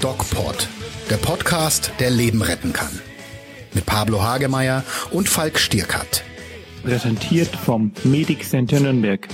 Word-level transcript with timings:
DocPod, 0.00 0.66
der 1.10 1.16
Podcast, 1.16 1.92
der 2.00 2.08
Leben 2.08 2.40
retten 2.40 2.72
kann. 2.72 2.98
Mit 3.74 3.84
Pablo 3.84 4.22
Hagemeyer 4.22 4.82
und 5.10 5.28
Falk 5.28 5.58
Stierkat. 5.58 6.24
Präsentiert 6.82 7.54
vom 7.54 7.92
Medic 8.04 8.44
Center 8.44 8.80
Nürnberg. 8.80 9.28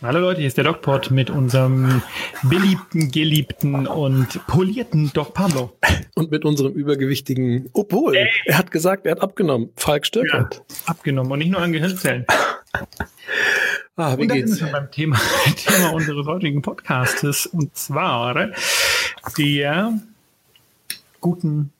Hallo 0.00 0.20
Leute, 0.20 0.38
hier 0.38 0.46
ist 0.48 0.58
der 0.58 0.64
DocPod 0.64 1.10
mit 1.10 1.30
unserem 1.30 2.02
beliebten, 2.44 3.10
geliebten 3.10 3.88
und 3.88 4.46
polierten 4.46 5.10
Doc 5.12 5.34
Pablo. 5.34 5.76
Und 6.14 6.30
mit 6.30 6.44
unserem 6.44 6.72
übergewichtigen, 6.72 7.68
obwohl, 7.72 8.14
Ey. 8.14 8.28
er 8.44 8.58
hat 8.58 8.70
gesagt, 8.70 9.06
er 9.06 9.12
hat 9.12 9.22
abgenommen. 9.22 9.70
Falk 9.74 10.06
Stürkert. 10.06 10.54
Ja, 10.54 10.76
abgenommen 10.86 11.32
und 11.32 11.40
nicht 11.40 11.50
nur 11.50 11.60
an 11.60 11.72
Gehirnzellen. 11.72 12.26
Ah, 13.96 14.16
wie 14.16 14.22
und 14.22 14.32
geht's? 14.32 14.56
Sind 14.56 14.66
wir 14.66 14.72
beim 14.72 14.90
Thema, 14.90 15.20
Thema 15.56 15.92
unseres 15.92 16.26
heutigen 16.26 16.62
Podcastes 16.62 17.46
und 17.46 17.76
zwar 17.76 18.50
der 19.38 20.00
guten 21.20 21.72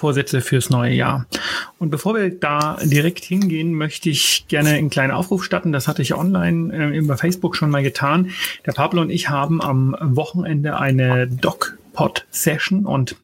Vorsätze 0.00 0.40
fürs 0.40 0.70
neue 0.70 0.94
Jahr. 0.94 1.26
Und 1.78 1.90
bevor 1.90 2.14
wir 2.14 2.30
da 2.30 2.78
direkt 2.82 3.22
hingehen, 3.22 3.74
möchte 3.74 4.08
ich 4.08 4.46
gerne 4.48 4.70
einen 4.70 4.88
kleinen 4.88 5.12
Aufruf 5.12 5.44
starten. 5.44 5.72
Das 5.72 5.88
hatte 5.88 6.00
ich 6.00 6.14
online 6.14 6.74
äh, 6.74 6.96
über 6.96 7.18
Facebook 7.18 7.54
schon 7.54 7.70
mal 7.70 7.82
getan. 7.82 8.30
Der 8.64 8.72
Pablo 8.72 9.02
und 9.02 9.10
ich 9.10 9.28
haben 9.28 9.60
am 9.60 9.94
Wochenende 10.00 10.78
eine 10.78 11.26
DocPod-Session 11.26 12.86
und 12.86 13.16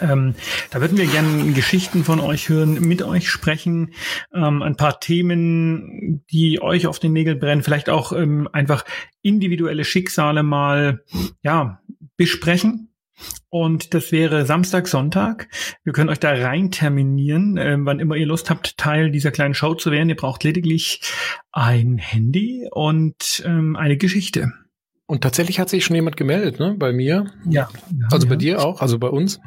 ähm, 0.00 0.34
da 0.70 0.80
würden 0.80 0.98
wir 0.98 1.06
gerne 1.06 1.52
Geschichten 1.52 2.04
von 2.04 2.20
euch 2.20 2.48
hören, 2.48 2.80
mit 2.80 3.02
euch 3.02 3.28
sprechen, 3.28 3.92
ähm, 4.34 4.62
ein 4.62 4.76
paar 4.76 5.00
Themen, 5.00 6.24
die 6.30 6.60
euch 6.60 6.86
auf 6.86 6.98
den 6.98 7.12
Nägeln 7.12 7.38
brennen, 7.38 7.62
vielleicht 7.62 7.88
auch 7.88 8.12
ähm, 8.12 8.48
einfach 8.52 8.84
individuelle 9.22 9.84
Schicksale 9.84 10.42
mal 10.42 11.02
ja 11.42 11.80
besprechen 12.16 12.90
und 13.48 13.94
das 13.94 14.12
wäre 14.12 14.44
Samstag, 14.44 14.88
Sonntag. 14.88 15.48
Wir 15.84 15.92
können 15.92 16.10
euch 16.10 16.18
da 16.18 16.32
rein 16.32 16.70
terminieren, 16.70 17.56
äh, 17.56 17.76
wann 17.78 18.00
immer 18.00 18.16
ihr 18.16 18.26
Lust 18.26 18.50
habt, 18.50 18.76
Teil 18.76 19.10
dieser 19.10 19.30
kleinen 19.30 19.54
Show 19.54 19.74
zu 19.74 19.90
werden. 19.90 20.08
Ihr 20.08 20.16
braucht 20.16 20.44
lediglich 20.44 21.00
ein 21.52 21.96
Handy 21.98 22.68
und 22.70 23.42
ähm, 23.46 23.76
eine 23.76 23.96
Geschichte. 23.96 24.52
Und 25.06 25.22
tatsächlich 25.22 25.60
hat 25.60 25.68
sich 25.68 25.84
schon 25.84 25.96
jemand 25.96 26.16
gemeldet, 26.16 26.58
ne? 26.58 26.74
Bei 26.76 26.92
mir. 26.92 27.26
Ja. 27.48 27.68
ja 27.90 28.08
also 28.10 28.26
ja. 28.26 28.30
bei 28.30 28.36
dir 28.36 28.64
auch, 28.64 28.82
also 28.82 28.98
bei 28.98 29.08
uns. 29.08 29.40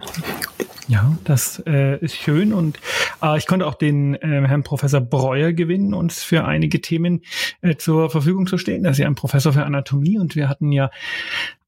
Ja, 0.89 1.15
das 1.23 1.61
äh, 1.67 2.03
ist 2.03 2.15
schön 2.15 2.51
und 2.51 2.79
äh, 3.21 3.37
ich 3.37 3.45
konnte 3.45 3.67
auch 3.67 3.75
den 3.75 4.15
äh, 4.15 4.47
Herrn 4.47 4.63
Professor 4.63 4.99
Breuer 4.99 5.53
gewinnen, 5.53 5.93
uns 5.93 6.23
für 6.23 6.45
einige 6.45 6.81
Themen 6.81 7.21
äh, 7.61 7.75
zur 7.75 8.09
Verfügung 8.09 8.47
zu 8.47 8.57
stehen. 8.57 8.85
Er 8.85 8.91
ist 8.91 8.97
ja 8.97 9.05
ein 9.05 9.13
Professor 9.13 9.53
für 9.53 9.63
Anatomie 9.63 10.17
und 10.17 10.35
wir 10.35 10.49
hatten 10.49 10.71
ja 10.71 10.89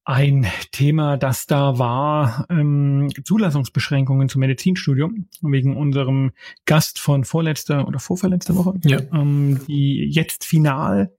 ein 0.04 0.46
Thema, 0.72 1.16
das 1.16 1.46
da 1.46 1.78
war, 1.78 2.46
ähm, 2.50 3.10
Zulassungsbeschränkungen 3.24 4.28
zum 4.28 4.40
Medizinstudium 4.40 5.28
wegen 5.40 5.76
unserem 5.76 6.32
Gast 6.64 6.98
von 6.98 7.22
vorletzter 7.22 7.86
oder 7.86 8.00
vorverletzter 8.00 8.56
Woche, 8.56 8.74
ja. 8.84 8.98
ähm, 9.12 9.60
die 9.68 10.10
jetzt 10.10 10.44
final 10.44 11.14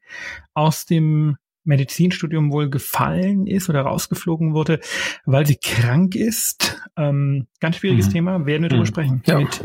aus 0.53 0.85
dem 0.85 1.37
Medizinstudium 1.63 2.51
wohl 2.51 2.69
gefallen 2.69 3.47
ist 3.47 3.69
oder 3.69 3.81
rausgeflogen 3.81 4.53
wurde, 4.53 4.79
weil 5.25 5.45
sie 5.45 5.55
krank 5.55 6.15
ist. 6.15 6.81
Ähm, 6.97 7.47
ganz 7.59 7.77
schwieriges 7.77 8.07
mhm. 8.07 8.11
Thema, 8.11 8.45
werden 8.45 8.63
wir 8.63 8.69
mhm. 8.69 8.69
drüber 8.69 8.85
sprechen 8.85 9.23
ja. 9.25 9.39
mit 9.39 9.61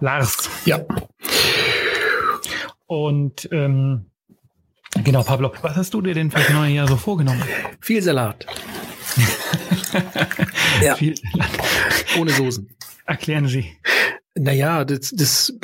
Lars. 0.00 0.50
Ja. 0.64 0.84
Und 2.86 3.48
ähm, 3.52 4.06
Genau, 5.04 5.22
Pablo. 5.22 5.52
Was 5.62 5.76
hast 5.76 5.94
du 5.94 6.02
dir 6.02 6.14
denn 6.14 6.30
fürs 6.30 6.50
neue 6.50 6.72
Jahr 6.72 6.88
so 6.88 6.96
vorgenommen? 6.96 7.42
Viel 7.80 8.02
Salat. 8.02 8.44
ja. 10.82 10.94
Viel 10.96 11.14
Salat. 11.16 11.50
Ohne 12.18 12.30
Soßen. 12.32 12.68
Erklären 13.06 13.46
Sie. 13.46 13.76
Naja, 14.34 14.84
das, 14.84 15.10
das, 15.10 15.54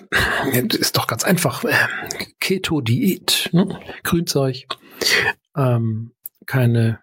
das 0.53 0.79
ist 0.79 0.97
doch 0.97 1.07
ganz 1.07 1.25
einfach. 1.25 1.65
Keto-Diät, 2.41 3.51
ne? 3.53 3.81
Grünzeug, 4.03 4.67
ähm, 5.57 6.13
keine 6.47 7.01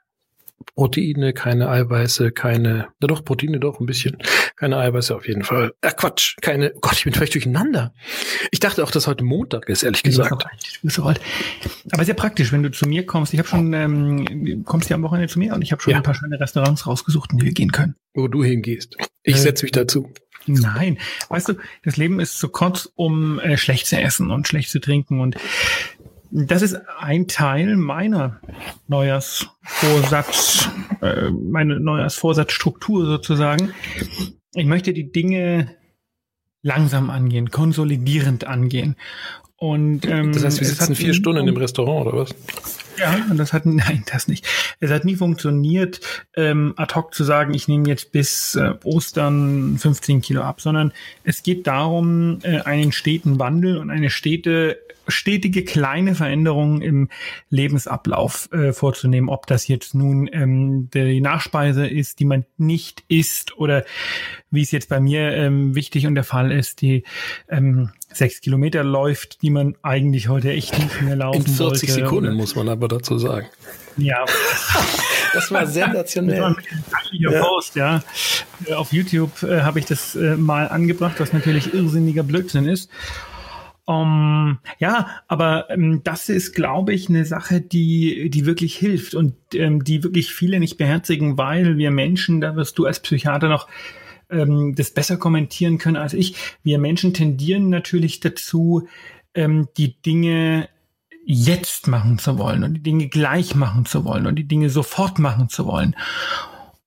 Proteine, 0.76 1.34
keine 1.34 1.70
Eiweiße, 1.70 2.32
keine, 2.32 2.88
na 3.00 3.08
doch, 3.08 3.24
Proteine 3.24 3.60
doch, 3.60 3.80
ein 3.80 3.86
bisschen. 3.86 4.18
Keine 4.56 4.78
Eiweiße 4.78 5.16
auf 5.16 5.28
jeden 5.28 5.44
Fall. 5.44 5.74
Ach 5.82 5.96
Quatsch, 5.96 6.38
keine, 6.42 6.74
oh 6.76 6.80
Gott, 6.82 6.94
ich 6.94 7.04
bin 7.04 7.14
völlig 7.14 7.32
durcheinander. 7.32 7.94
Ich 8.52 8.60
dachte 8.60 8.84
auch, 8.84 8.92
dass 8.92 9.08
heute 9.08 9.24
Montag 9.24 9.70
ist, 9.70 9.84
ehrlich 9.84 10.04
gesagt. 10.04 10.46
So 10.84 11.12
Aber 11.92 12.06
sehr 12.06 12.14
praktisch, 12.14 12.52
wenn 12.52 12.64
du 12.64 12.72
zu 12.72 12.88
mir 12.88 13.06
kommst. 13.06 13.34
Ich 13.34 13.40
habe 13.40 13.50
schon, 13.50 13.74
ähm, 13.74 14.64
kommst 14.66 14.90
ja 14.90 14.96
am 14.96 15.04
Wochenende 15.04 15.28
zu 15.28 15.40
mir 15.40 15.54
und 15.54 15.62
ich 15.62 15.72
habe 15.72 15.82
schon 15.82 15.92
ja. 15.92 15.98
ein 15.98 16.04
paar 16.04 16.16
schöne 16.16 16.40
Restaurants 16.40 16.88
rausgesucht, 16.88 17.34
in 17.34 17.40
die 17.40 17.46
wir 17.46 17.54
gehen 17.54 17.72
können. 17.72 17.96
Wo 18.14 18.28
du 18.28 18.44
hingehst. 18.44 18.98
Ich 19.24 19.36
äh, 19.36 19.40
setze 19.40 19.66
mich 19.66 19.72
dazu. 19.72 20.12
Nein, 20.46 20.98
weißt 21.30 21.50
du, 21.50 21.54
das 21.84 21.98
Leben 21.98 22.20
ist 22.20 22.38
zu 22.38 22.50
kurz, 22.50 22.90
um 22.96 23.40
äh, 23.40 23.58
schlecht 23.58 23.88
zu 23.88 23.98
essen 23.98 24.30
und 24.30 24.48
schlecht 24.48 24.70
zu 24.70 24.80
trinken 24.80 25.22
und 25.22 25.38
das 26.36 26.64
ist 26.64 26.76
ein 26.98 27.28
Teil 27.28 27.78
meiner 27.78 28.42
Neujahrsvorsatz, 28.88 30.68
äh, 31.02 31.30
meine 31.30 31.80
Neujahrsvorsatzstruktur 31.80 33.06
sozusagen. 33.06 33.72
Ich 34.56 34.66
möchte 34.66 34.94
die 34.94 35.12
Dinge 35.12 35.76
langsam 36.64 37.12
angehen, 37.12 37.52
konsolidierend 37.52 38.48
angehen. 38.48 38.96
Und, 39.58 40.08
ähm, 40.08 40.34
das 40.34 40.44
heißt, 40.44 40.60
wir 40.60 40.68
sitzen 40.68 40.96
vier 40.96 41.14
Stunden 41.14 41.48
im 41.48 41.56
Restaurant 41.56 42.08
oder 42.08 42.18
was? 42.18 42.36
Ja, 43.00 43.16
und 43.30 43.38
das 43.38 43.54
hat, 43.54 43.66
nein, 43.68 44.04
das 44.12 44.28
nicht. 44.28 44.48
Es 44.80 44.90
hat 44.90 45.06
nie 45.06 45.16
funktioniert, 45.16 46.02
ähm, 46.36 46.74
ad 46.78 46.96
hoc 46.96 47.14
zu 47.14 47.24
sagen, 47.24 47.54
ich 47.54 47.68
nehme 47.68 47.88
jetzt 47.88 48.12
bis 48.12 48.56
äh, 48.56 48.74
Ostern 48.84 49.78
15 49.78 50.22
Kilo 50.22 50.42
ab, 50.42 50.62
sondern 50.62 50.94
es 51.24 51.44
geht 51.44 51.68
darum, 51.68 52.40
äh, 52.42 52.62
einen 52.62 52.92
steten 52.92 53.40
Wandel 53.40 53.78
und 53.78 53.92
eine 53.92 54.10
stete 54.10 54.80
stetige 55.08 55.64
kleine 55.64 56.16
Veränderungen 56.16 56.82
im 56.82 57.10
Lebensablauf 57.50 58.50
äh, 58.52 58.74
vorzunehmen, 58.74 59.30
ob 59.30 59.48
das 59.48 59.68
jetzt 59.68 59.96
nun 59.96 60.30
ähm, 60.32 60.90
die 60.94 61.22
Nachspeise 61.22 61.88
ist, 61.88 62.20
die 62.20 62.26
man 62.26 62.46
nicht 62.58 63.04
isst 63.08 63.58
oder 63.58 63.84
wie 64.50 64.62
es 64.62 64.72
jetzt 64.72 64.90
bei 64.90 65.00
mir 65.00 65.32
ähm, 65.32 65.76
wichtig 65.76 66.08
und 66.08 66.16
der 66.16 66.24
Fall 66.24 66.52
ist, 66.52 66.82
die 66.82 67.04
ähm, 67.50 67.92
sechs 68.12 68.42
Kilometer 68.42 68.84
läuft, 68.84 69.42
die 69.42 69.50
man 69.50 69.76
eigentlich 69.82 70.28
heute 70.30 70.52
echt 70.52 70.78
nicht 70.78 71.02
mehr 71.02 71.16
laufen 71.16 71.46
In 71.46 71.48
40 71.48 71.58
sollte. 71.58 71.88
Sekunden 71.88 72.30
oder? 72.30 72.36
muss 72.36 72.56
man 72.56 72.70
aber 72.70 72.88
dazu 72.88 73.18
sagen. 73.18 73.48
Ja. 73.98 74.26
das 75.34 75.52
war 75.52 75.66
sensationell. 75.66 76.36
Das 76.36 76.44
war 76.44 76.58
ein 77.12 77.18
ja. 77.20 77.42
Post, 77.42 77.76
ja. 77.76 78.04
Auf 78.76 78.94
YouTube 78.94 79.44
äh, 79.44 79.62
habe 79.62 79.80
ich 79.80 79.86
das 79.86 80.16
äh, 80.16 80.36
mal 80.38 80.68
angebracht, 80.68 81.20
was 81.20 81.34
natürlich 81.34 81.74
irrsinniger 81.74 82.24
Blödsinn 82.24 82.66
ist. 82.66 82.90
Um, 83.86 84.60
ja, 84.80 85.08
aber 85.28 85.70
ähm, 85.70 86.02
das 86.06 86.30
ist, 86.30 86.54
glaube 86.54 86.94
ich, 86.94 87.10
eine 87.10 87.26
Sache, 87.26 87.60
die, 87.60 88.30
die 88.30 88.46
wirklich 88.46 88.78
hilft 88.78 89.14
und 89.14 89.36
ähm, 89.54 89.84
die 89.84 90.04
wirklich 90.04 90.34
viele 90.34 90.62
nicht 90.62 90.78
beherzigen, 90.78 91.38
weil 91.38 91.78
wir 91.78 91.92
Menschen, 91.92 92.40
da 92.40 92.56
wirst 92.56 92.78
du 92.78 92.86
als 92.86 93.02
Psychiater 93.02 93.50
noch 93.50 93.68
ähm, 94.30 94.74
das 94.76 94.92
besser 94.92 95.18
kommentieren 95.18 95.80
können 95.80 95.98
als 95.98 96.14
ich. 96.14 96.36
Wir 96.64 96.80
Menschen 96.80 97.14
tendieren 97.14 97.70
natürlich 97.70 98.22
dazu, 98.22 98.88
ähm, 99.34 99.68
die 99.76 100.02
Dinge 100.02 100.70
jetzt 101.26 101.88
machen 101.88 102.20
zu 102.20 102.38
wollen 102.38 102.64
und 102.64 102.76
die 102.76 102.84
Dinge 102.84 103.10
gleich 103.10 103.54
machen 103.54 103.86
zu 103.86 104.06
wollen 104.06 104.28
und 104.28 104.36
die 104.36 104.48
Dinge 104.48 104.70
sofort 104.70 105.20
machen 105.20 105.50
zu 105.50 105.66
wollen 105.66 105.96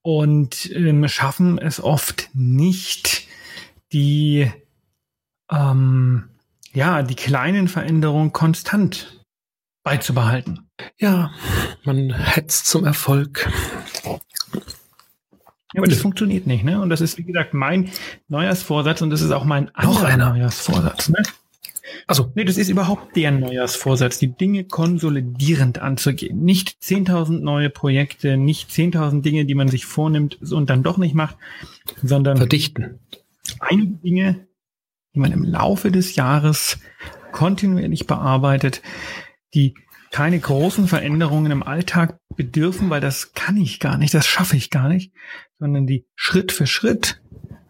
und 0.03 0.71
ähm, 0.75 1.09
schaffen 1.09 1.59
es 1.59 1.83
oft 1.83 2.31
nicht, 2.33 3.27
die 3.93 4.51
ähm, 5.51 6.29
ja, 6.77 7.03
die 7.03 7.15
kleinen 7.15 7.69
Veränderungen 7.69 8.33
konstant 8.35 9.25
beizubehalten. 9.83 10.69
Ja, 10.99 11.33
man 11.85 12.11
hetzt 12.13 12.67
zum 12.67 12.85
Erfolg. 12.85 13.51
Ja, 14.05 15.81
aber 15.81 15.87
das 15.87 15.99
funktioniert 15.99 16.47
nicht, 16.47 16.65
ne? 16.65 16.79
Und 16.83 16.91
das 16.91 17.01
ist, 17.01 17.17
wie 17.17 17.25
gesagt, 17.25 17.55
mein 17.55 17.91
Neujahrsvorsatz 18.29 19.01
und 19.01 19.09
das 19.09 19.23
ist 19.23 19.31
auch 19.31 19.45
mein 19.45 19.71
Noch 19.83 20.05
einer 20.05 20.29
Neujahrsvorsatz, 20.29 21.09
ne? 21.09 21.23
Also, 22.07 22.31
nee, 22.35 22.45
das 22.45 22.59
ist 22.59 22.69
überhaupt 22.69 23.17
der 23.17 23.31
Neujahrsvorsatz, 23.31 24.19
die 24.19 24.37
Dinge 24.37 24.65
konsolidierend 24.65 25.79
anzugehen. 25.79 26.45
Nicht 26.45 26.77
10.000 26.83 27.41
neue 27.41 27.71
Projekte, 27.71 28.37
nicht 28.37 28.71
10.000 28.71 29.23
Dinge, 29.23 29.47
die 29.47 29.55
man 29.55 29.69
sich 29.69 29.87
vornimmt 29.87 30.39
und 30.53 30.69
dann 30.69 30.83
doch 30.83 30.99
nicht 30.99 31.15
macht, 31.15 31.37
sondern 32.03 32.37
verdichten. 32.37 32.99
Einige 33.61 33.93
Dinge, 33.95 34.47
die 35.17 35.21
man 35.21 35.33
im 35.33 35.45
Laufe 35.45 35.91
des 35.91 36.15
Jahres 36.15 36.79
kontinuierlich 37.33 38.07
bearbeitet, 38.07 38.83
die 39.55 39.75
keine 40.13 40.39
großen 40.39 40.89
Veränderungen 40.89 41.51
im 41.51 41.63
Alltag 41.63 42.21
bedürfen, 42.37 42.91
weil 42.91 43.01
das 43.01 43.33
kann 43.33 43.57
ich 43.57 43.81
gar 43.81 43.97
nicht, 43.97 44.13
das 44.13 44.27
schaffe 44.27 44.57
ich 44.57 44.69
gar 44.69 44.89
nicht, 44.89 45.13
sondern 45.59 45.87
die 45.87 46.07
Schritt 46.15 46.53
für 46.53 46.67
Schritt 46.67 47.23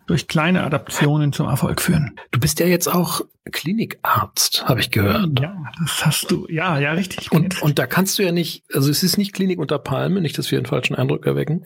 durch 0.06 0.28
kleine 0.28 0.64
Adaptionen 0.64 1.32
zum 1.32 1.48
Erfolg 1.48 1.80
führen. 1.80 2.18
Du 2.30 2.40
bist 2.40 2.60
ja 2.60 2.66
jetzt 2.66 2.86
auch 2.86 3.22
Klinikarzt, 3.52 4.68
habe 4.68 4.80
ich 4.80 4.90
gehört. 4.90 5.40
Ja, 5.40 5.56
das 5.80 6.04
hast 6.04 6.30
du. 6.30 6.46
Ja, 6.48 6.78
ja, 6.78 6.92
richtig. 6.92 7.30
Und, 7.30 7.62
und 7.62 7.78
da 7.78 7.86
kannst 7.86 8.18
du 8.18 8.24
ja 8.24 8.32
nicht, 8.32 8.64
also 8.72 8.90
es 8.90 9.02
ist 9.02 9.18
nicht 9.18 9.32
Klinik 9.32 9.58
unter 9.58 9.78
Palme, 9.78 10.20
nicht, 10.20 10.36
dass 10.36 10.50
wir 10.50 10.58
einen 10.58 10.66
falschen 10.66 10.96
Eindruck 10.96 11.26
erwecken. 11.26 11.64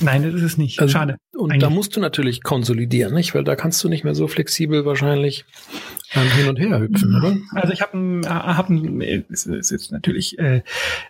Nein, 0.00 0.22
das 0.22 0.34
ist 0.34 0.42
es 0.42 0.58
nicht. 0.58 0.80
Also, 0.80 0.92
Schade. 0.92 1.16
Und 1.32 1.52
Eigentlich. 1.52 1.62
da 1.62 1.70
musst 1.70 1.96
du 1.96 2.00
natürlich 2.00 2.42
konsolidieren, 2.42 3.14
nicht? 3.14 3.34
Weil 3.34 3.44
da 3.44 3.56
kannst 3.56 3.82
du 3.82 3.88
nicht 3.88 4.04
mehr 4.04 4.14
so 4.14 4.28
flexibel 4.28 4.84
wahrscheinlich 4.84 5.46
ähm, 6.14 6.28
hin 6.28 6.48
und 6.48 6.58
her 6.58 6.80
hüpfen, 6.80 7.14
oder? 7.16 7.36
Also 7.52 7.72
ich 7.72 7.80
habe 7.80 7.96
ein, 7.96 8.26
hab 8.28 8.68
ein, 8.68 9.26
es 9.30 9.46
ist 9.46 9.70
jetzt 9.70 9.92
natürlich 9.92 10.38
äh, 10.38 10.62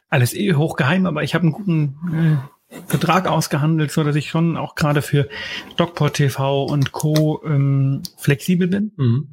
alles 0.08 0.34
eh 0.34 0.54
hochgeheim, 0.54 1.06
aber 1.06 1.22
ich 1.22 1.34
habe 1.34 1.42
einen 1.42 1.52
guten 1.52 1.96
äh, 2.12 2.55
Vertrag 2.86 3.26
ausgehandelt, 3.26 3.90
so 3.90 4.04
dass 4.04 4.16
ich 4.16 4.28
schon 4.28 4.56
auch 4.56 4.74
gerade 4.74 5.02
für 5.02 5.28
DocPort 5.76 6.14
TV 6.14 6.64
und 6.64 6.92
Co. 6.92 7.42
Ähm, 7.44 8.02
flexibel 8.16 8.68
bin. 8.68 8.92
Mhm. 8.96 9.28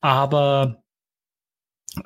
Aber 0.00 0.82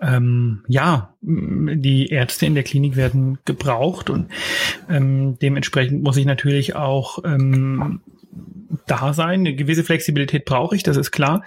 ähm, 0.01 0.65
ja, 0.69 1.15
die 1.21 2.07
Ärzte 2.09 2.47
in 2.47 2.55
der 2.55 2.63
Klinik 2.63 2.97
werden 2.97 3.39
gebraucht 3.45 4.11
und 4.11 4.31
ähm, 4.89 5.39
dementsprechend 5.41 6.03
muss 6.03 6.17
ich 6.17 6.27
natürlich 6.27 6.77
auch 6.77 7.25
ähm, 7.25 8.01
da 8.87 9.13
sein. 9.13 9.41
Eine 9.41 9.55
gewisse 9.55 9.85
Flexibilität 9.85 10.45
brauche 10.45 10.77
ich, 10.77 10.83
das 10.83 10.97
ist 10.97 11.11
klar. 11.11 11.43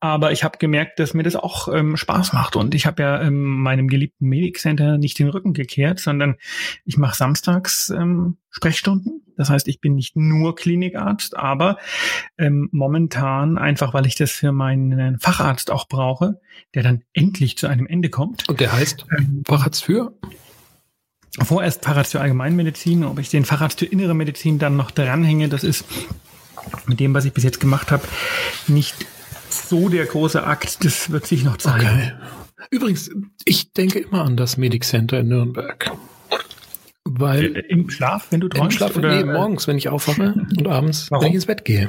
Aber 0.00 0.32
ich 0.32 0.44
habe 0.44 0.56
gemerkt, 0.56 0.98
dass 0.98 1.12
mir 1.12 1.22
das 1.22 1.36
auch 1.36 1.68
ähm, 1.68 1.96
Spaß 1.96 2.32
macht. 2.32 2.56
Und 2.56 2.74
ich 2.74 2.86
habe 2.86 3.02
ja 3.02 3.20
ähm, 3.20 3.60
meinem 3.60 3.86
geliebten 3.86 4.26
Medic 4.26 4.58
Center 4.58 4.96
nicht 4.96 5.18
den 5.18 5.28
Rücken 5.28 5.52
gekehrt, 5.52 6.00
sondern 6.00 6.36
ich 6.86 6.96
mache 6.96 7.14
samstags 7.14 7.90
ähm, 7.90 8.38
Sprechstunden. 8.48 9.22
Das 9.36 9.50
heißt, 9.50 9.68
ich 9.68 9.80
bin 9.80 9.94
nicht 9.94 10.16
nur 10.16 10.56
Klinikarzt, 10.56 11.36
aber 11.36 11.76
ähm, 12.38 12.70
momentan 12.72 13.58
einfach, 13.58 13.92
weil 13.92 14.06
ich 14.06 14.14
das 14.14 14.30
für 14.30 14.52
meinen 14.52 15.18
Facharzt 15.18 15.70
auch 15.70 15.86
brauche, 15.86 16.40
der 16.74 16.82
dann 16.82 17.02
endlich 17.12 17.58
zu 17.58 17.66
einem 17.66 17.86
Ende 17.86 18.08
kommt. 18.08 18.48
Und 18.48 18.60
der 18.60 18.72
heißt 18.72 19.06
ähm, 19.18 19.42
Facharzt 19.46 19.84
für? 19.84 20.14
Vorerst 21.38 21.84
Facharzt 21.84 22.12
für 22.12 22.20
Allgemeinmedizin. 22.20 23.04
Ob 23.04 23.18
ich 23.18 23.28
den 23.28 23.44
Facharzt 23.44 23.78
für 23.78 23.86
Innere 23.86 24.14
Medizin 24.14 24.58
dann 24.58 24.76
noch 24.76 24.90
dranhänge, 24.90 25.48
das 25.48 25.62
ist 25.62 25.84
mit 26.86 27.00
dem, 27.00 27.14
was 27.14 27.24
ich 27.24 27.32
bis 27.32 27.44
jetzt 27.44 27.60
gemacht 27.60 27.92
habe, 27.92 28.02
nicht 28.66 29.06
so 29.52 29.88
der 29.88 30.06
große 30.06 30.42
Akt. 30.44 30.84
Das 30.84 31.10
wird 31.10 31.26
sich 31.26 31.44
noch 31.44 31.56
zeigen. 31.58 31.86
Okay. 31.86 32.12
Übrigens, 32.70 33.10
ich 33.44 33.72
denke 33.72 34.00
immer 34.00 34.24
an 34.24 34.36
das 34.36 34.56
Medic 34.56 34.84
Center 34.84 35.20
in 35.20 35.28
Nürnberg. 35.28 35.92
Weil 37.04 37.56
äh, 37.56 37.60
Im 37.68 37.88
Schlaf, 37.90 38.28
wenn 38.30 38.40
du 38.40 38.48
träumst? 38.48 38.72
Im 38.72 38.76
Schlaf, 38.76 38.96
oder? 38.96 39.16
Nee, 39.16 39.24
morgens, 39.24 39.66
wenn 39.66 39.78
ich 39.78 39.88
aufwache 39.88 40.34
und 40.58 40.68
abends, 40.68 41.10
Warum? 41.10 41.24
wenn 41.24 41.30
ich 41.30 41.36
ins 41.36 41.46
Bett 41.46 41.64
gehe. 41.64 41.88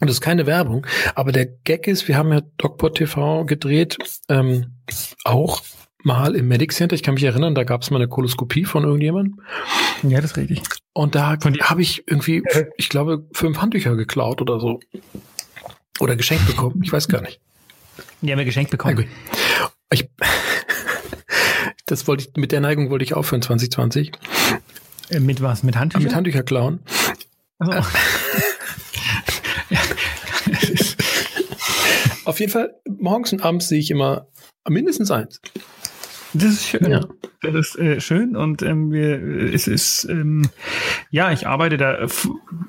Und 0.00 0.08
das 0.08 0.16
ist 0.16 0.20
keine 0.20 0.46
Werbung, 0.46 0.86
aber 1.14 1.32
der 1.32 1.46
Gag 1.46 1.86
ist, 1.86 2.08
wir 2.08 2.16
haben 2.16 2.32
ja 2.32 2.42
DocPod 2.58 2.96
TV 2.96 3.44
gedreht, 3.44 3.96
ähm, 4.28 4.74
auch 5.24 5.62
mal 6.02 6.34
im 6.36 6.48
Medic 6.48 6.72
Center. 6.72 6.94
Ich 6.94 7.02
kann 7.02 7.14
mich 7.14 7.24
erinnern, 7.24 7.54
da 7.54 7.64
gab 7.64 7.82
es 7.82 7.90
mal 7.90 7.98
eine 7.98 8.08
Koloskopie 8.08 8.64
von 8.64 8.84
irgendjemandem. 8.84 9.40
Ja, 10.02 10.20
das 10.20 10.32
ist 10.32 10.36
richtig. 10.36 10.62
Und 10.92 11.14
da 11.14 11.36
habe 11.62 11.82
ich 11.82 12.04
irgendwie, 12.06 12.42
ich 12.76 12.88
glaube, 12.88 13.26
fünf 13.32 13.58
Handtücher 13.58 13.96
geklaut 13.96 14.40
oder 14.42 14.60
so. 14.60 14.80
Oder 16.00 16.16
geschenkt 16.16 16.46
bekommen, 16.46 16.82
ich 16.82 16.92
weiß 16.92 17.08
gar 17.08 17.22
nicht. 17.22 17.40
Die 18.20 18.30
haben 18.30 18.38
wir 18.38 18.44
geschenkt 18.44 18.70
bekommen. 18.70 19.08
Ich, 19.90 20.08
das 21.86 22.06
wollte 22.08 22.24
ich, 22.24 22.36
mit 22.36 22.52
der 22.52 22.60
Neigung 22.60 22.90
wollte 22.90 23.04
ich 23.04 23.14
aufhören 23.14 23.40
2020. 23.42 24.12
Äh, 25.10 25.20
mit 25.20 25.42
was? 25.42 25.62
Mit 25.62 25.76
Handtüchern? 25.76 26.04
Mit 26.04 26.14
Handtücher 26.14 26.42
klauen. 26.42 26.80
Oh. 27.60 27.70
Auf 32.24 32.40
jeden 32.40 32.52
Fall, 32.52 32.74
morgens 32.88 33.32
und 33.32 33.42
abends 33.42 33.68
sehe 33.68 33.78
ich 33.78 33.90
immer 33.90 34.26
mindestens 34.68 35.10
eins. 35.10 35.40
Das 36.34 36.44
ist 36.44 36.66
schön. 36.66 36.90
Ja. 36.90 37.00
Das 37.42 37.54
ist 37.54 37.78
äh, 37.78 38.00
schön 38.00 38.36
und 38.36 38.62
ähm, 38.62 38.90
wir, 38.90 39.52
es 39.54 39.68
ist, 39.68 40.04
ähm, 40.04 40.48
ja, 41.10 41.30
ich 41.30 41.46
arbeite 41.46 41.76
da 41.76 42.06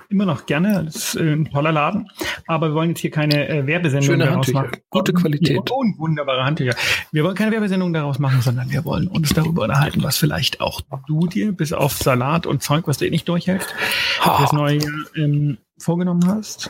immer 0.09 0.25
noch 0.25 0.45
gerne. 0.45 0.83
Das 0.85 0.95
ist 0.95 1.15
äh, 1.15 1.33
ein 1.33 1.49
toller 1.51 1.71
Laden. 1.71 2.07
Aber 2.45 2.69
wir 2.69 2.75
wollen 2.75 2.89
jetzt 2.89 2.99
hier 2.99 3.11
keine 3.11 3.47
äh, 3.47 3.65
Werbesendung 3.65 4.05
Schöne 4.05 4.25
daraus 4.25 4.47
Handtücher. 4.47 4.61
machen. 4.61 4.77
Gute 4.89 5.13
Qualität. 5.13 5.71
Und 5.71 5.97
wunderbare 5.97 6.43
Handtücher. 6.43 6.75
Wir 7.11 7.23
wollen 7.23 7.35
keine 7.35 7.51
Werbesendung 7.51 7.91
daraus 7.93 8.19
machen, 8.19 8.41
sondern 8.41 8.69
wir 8.69 8.85
wollen 8.85 9.07
uns 9.07 9.33
darüber 9.33 9.63
unterhalten, 9.63 10.03
was 10.03 10.17
vielleicht 10.17 10.61
auch 10.61 10.81
du 11.07 11.27
dir 11.27 11.51
bis 11.51 11.73
auf 11.73 11.93
Salat 11.93 12.45
und 12.45 12.61
Zeug, 12.61 12.87
was 12.87 12.97
du 12.97 13.05
eh 13.05 13.09
nicht 13.09 13.27
durchhältst, 13.27 13.73
ha. 14.21 14.41
das 14.41 14.53
neue 14.53 14.77
Jahr 14.77 14.91
ähm, 15.15 15.57
vorgenommen 15.77 16.25
hast. 16.27 16.69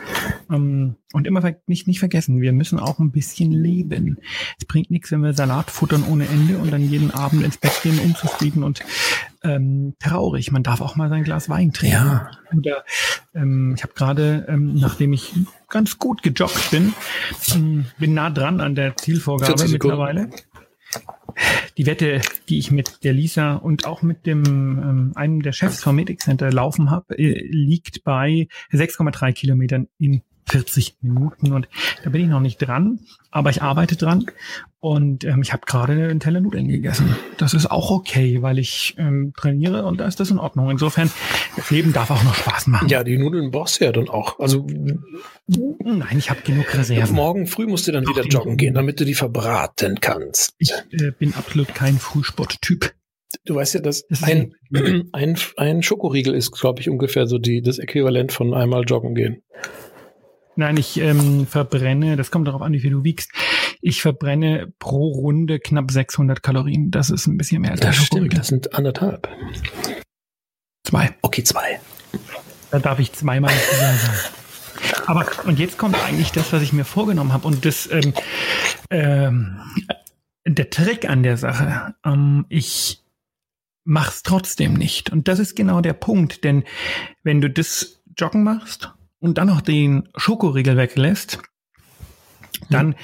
Ähm, 0.52 0.96
und 1.14 1.28
immer 1.28 1.42
nicht, 1.68 1.88
nicht 1.88 2.00
vergessen, 2.00 2.42
wir 2.42 2.54
müssen 2.54 2.80
auch 2.80 3.00
ein 3.00 3.12
bisschen 3.12 3.52
leben. 3.52 4.20
Es 4.60 4.66
bringt 4.66 4.92
nichts, 4.92 5.12
wenn 5.12 5.22
wir 5.22 5.34
Salat 5.34 5.70
futtern 5.72 6.04
ohne 6.10 6.28
Ende 6.28 6.58
und 6.58 6.72
dann 6.72 6.90
jeden 6.90 7.12
Abend 7.12 7.44
ins 7.44 7.58
Bett 7.58 7.80
gehen, 7.84 8.00
unzufrieden 8.00 8.64
und 8.64 8.84
ähm, 9.44 9.96
traurig. 10.00 10.52
Man 10.52 10.64
darf 10.64 10.82
auch 10.82 10.96
mal 10.96 11.10
sein 11.10 11.24
Glas 11.24 11.50
Wein 11.50 11.72
trinken. 11.72 11.96
Ja. 11.96 12.32
Oder, 12.56 12.84
ähm, 13.34 13.76
ich 13.78 13.84
habe 13.84 13.94
gerade, 13.94 14.46
ähm, 14.50 14.76
nachdem 14.76 15.14
ich 15.14 15.34
ganz 15.70 16.00
gut 16.00 16.24
gejoggt 16.24 16.72
bin, 16.72 16.94
ähm, 17.54 17.86
bin 18.00 18.14
nah 18.14 18.30
dran 18.30 18.60
an 18.62 18.76
der 18.76 18.98
Zielvorgabe 18.98 19.68
mittlerweile 19.68 20.30
die 21.78 21.86
Wette, 21.86 22.22
die 22.50 22.58
ich 22.58 22.72
mit 22.72 23.04
der 23.04 23.14
Lisa 23.14 23.56
und 23.56 23.86
auch 23.86 24.02
mit 24.02 24.26
dem 24.26 24.44
ähm, 24.46 25.12
einem 25.16 25.42
der 25.42 25.52
Chefs 25.52 25.84
vom 25.84 25.96
Medic 25.96 26.22
Center 26.22 26.52
laufen 26.52 26.90
habe, 26.90 27.18
äh, 27.18 27.48
liegt 27.50 28.04
bei 28.04 28.48
6,3 28.72 29.34
Kilometern 29.34 29.88
in 29.98 30.22
40 30.48 30.98
Minuten 31.02 31.54
und 31.54 31.68
da 32.04 32.10
bin 32.10 32.22
ich 32.22 32.28
noch 32.28 32.40
nicht 32.40 32.58
dran, 32.58 33.00
aber 33.32 33.50
ich 33.50 33.62
arbeite 33.62 33.96
dran 33.96 34.26
und 34.80 35.24
ähm, 35.24 35.42
ich 35.42 35.52
habe 35.52 35.64
gerade 35.66 35.94
einen 35.94 36.20
Teller 36.20 36.42
Nudeln 36.42 36.68
gegessen. 36.68 37.16
Das 37.38 37.54
ist 37.54 37.72
auch 37.72 37.90
okay, 37.90 38.42
weil 38.42 38.60
ich 38.60 38.96
ähm, 38.98 39.34
trainiere 39.36 39.86
und 39.86 40.00
da 40.00 40.06
ist 40.06 40.20
das 40.20 40.30
in 40.30 40.38
Ordnung. 40.38 40.70
Insofern, 40.70 41.10
das 41.56 41.72
Leben 41.72 41.92
darf 41.92 42.12
auch 42.12 42.24
noch 42.24 42.36
Spaß 42.36 42.68
machen. 42.68 42.88
Ja, 42.90 43.04
die 43.04 43.18
Nudeln 43.18 43.50
brauchst 43.50 43.82
du 43.82 43.86
ja 43.86 43.92
dann 43.92 44.08
auch. 44.10 44.40
Also 44.40 44.68
Nein, 45.48 46.18
ich 46.18 46.30
habe 46.30 46.42
genug 46.42 46.74
Reserven. 46.74 47.16
Morgen 47.16 47.48
früh 47.48 47.68
musst 47.68 47.88
du 47.88 47.92
dann 47.92 48.08
wieder 48.08 48.24
joggen 48.24 48.58
gehen, 48.58 48.74
damit 48.74 49.00
du 49.00 49.06
die 49.06 49.14
verbraten 49.16 50.00
kannst. 50.00 50.54
Ich 50.58 50.72
äh, 50.92 51.12
bin 51.18 51.34
absolut 51.34 51.74
kein 51.74 51.98
Frühsporttyp. 51.98 52.94
Du 53.44 53.56
weißt 53.56 53.76
ja, 53.76 53.82
dass 53.82 54.08
das 54.08 54.24
ein, 54.24 54.54
ein, 55.12 55.38
ein 55.58 55.84
Schokoriegel 55.84 56.34
ist, 56.34 56.52
glaube 56.52 56.82
ich, 56.82 56.90
ungefähr 56.90 57.28
so 57.28 57.38
die, 57.38 57.62
das 57.62 57.80
Äquivalent 57.80 58.32
von 58.32 58.54
einmal 58.54 58.84
joggen 58.84 59.14
gehen. 59.14 59.42
Nein, 60.58 60.78
ich 60.78 60.98
ähm, 60.98 61.48
verbrenne, 61.48 62.16
das 62.16 62.32
kommt 62.32 62.48
darauf 62.48 62.62
an, 62.62 62.72
wie 62.74 62.80
viel 62.80 62.92
du 62.92 63.04
wiegst. 63.04 63.32
Ich 63.82 64.02
verbrenne 64.02 64.74
pro 64.80 65.08
Runde 65.08 65.60
knapp 65.60 65.92
600 65.92 66.42
Kalorien. 66.42 66.92
Das 66.92 67.10
ist 67.10 67.28
ein 67.28 67.38
bisschen 67.38 67.62
mehr 67.62 67.72
als 67.72 67.82
Das 67.82 67.98
stimmt, 67.98 68.38
das 68.38 68.48
sind 68.48 68.74
anderthalb. 68.74 69.30
Zwei. 70.84 71.14
Okay, 71.22 71.44
zwei. 71.44 71.80
Da 72.72 72.80
darf 72.80 73.00
ich 73.00 73.12
zweimal 73.14 73.54
sagen. 73.54 74.00
Aber 75.08 75.26
und 75.46 75.60
jetzt 75.60 75.78
kommt 75.78 75.96
eigentlich 76.04 76.32
das, 76.32 76.54
was 76.54 76.62
ich 76.62 76.74
mir 76.74 76.86
vorgenommen 76.86 77.34
habe. 77.34 77.48
Und 77.48 77.66
das 77.66 77.90
ähm, 77.92 78.14
ähm, 78.90 79.60
der 80.48 80.70
Trick 80.70 81.10
an 81.10 81.24
der 81.24 81.38
Sache. 81.38 81.96
Ähm, 82.06 82.46
ich 82.50 83.04
mach's 83.84 84.24
trotzdem 84.24 84.74
nicht. 84.74 85.12
Und 85.12 85.28
das 85.28 85.40
ist 85.40 85.56
genau 85.56 85.82
der 85.82 85.94
Punkt. 85.94 86.44
Denn 86.44 86.64
wenn 87.24 87.42
du 87.42 87.50
das 87.50 88.02
Joggen 88.18 88.44
machst 88.44 88.95
und 89.20 89.38
dann 89.38 89.48
noch 89.48 89.62
den 89.62 90.10
Schokoriegel 90.16 90.78
weglässt, 90.78 91.40
dann 92.70 92.96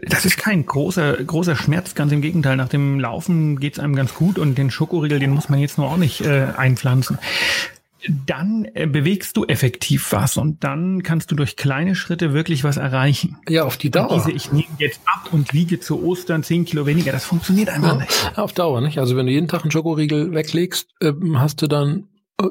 das 0.00 0.24
ist 0.24 0.38
kein 0.38 0.64
großer, 0.64 1.24
großer 1.24 1.56
Schmerz, 1.56 1.94
ganz 1.94 2.12
im 2.12 2.20
Gegenteil. 2.20 2.56
Nach 2.56 2.68
dem 2.68 3.00
Laufen 3.00 3.58
geht's 3.58 3.80
einem 3.80 3.96
ganz 3.96 4.14
gut 4.14 4.38
und 4.38 4.56
den 4.56 4.70
Schokoriegel, 4.70 5.18
den 5.18 5.30
muss 5.30 5.48
man 5.48 5.58
jetzt 5.58 5.76
nur 5.76 5.90
auch 5.90 5.96
nicht 5.96 6.20
äh, 6.20 6.46
einpflanzen. 6.56 7.18
Dann 8.26 8.64
äh, 8.74 8.86
bewegst 8.86 9.36
du 9.36 9.44
effektiv 9.44 10.12
was 10.12 10.36
und 10.36 10.62
dann 10.62 11.02
kannst 11.02 11.32
du 11.32 11.34
durch 11.34 11.56
kleine 11.56 11.96
Schritte 11.96 12.32
wirklich 12.32 12.62
was 12.62 12.76
erreichen. 12.76 13.38
Ja, 13.48 13.64
auf 13.64 13.76
die 13.76 13.90
Dauer. 13.90 14.14
diese, 14.14 14.30
ich 14.30 14.52
nehme 14.52 14.68
jetzt 14.78 15.00
ab 15.04 15.32
und 15.32 15.52
wiege 15.52 15.80
zu 15.80 16.00
Ostern 16.04 16.44
zehn 16.44 16.64
Kilo 16.64 16.86
weniger, 16.86 17.10
das 17.10 17.24
funktioniert 17.24 17.68
einfach 17.68 17.94
ja, 17.94 18.04
nicht. 18.04 18.32
Auf 18.36 18.52
Dauer, 18.52 18.80
nicht? 18.80 18.98
Also 18.98 19.16
wenn 19.16 19.26
du 19.26 19.32
jeden 19.32 19.48
Tag 19.48 19.62
einen 19.62 19.72
Schokoriegel 19.72 20.32
weglegst, 20.32 20.90
äh, 21.00 21.12
hast 21.34 21.60
du 21.60 21.66
dann 21.66 22.07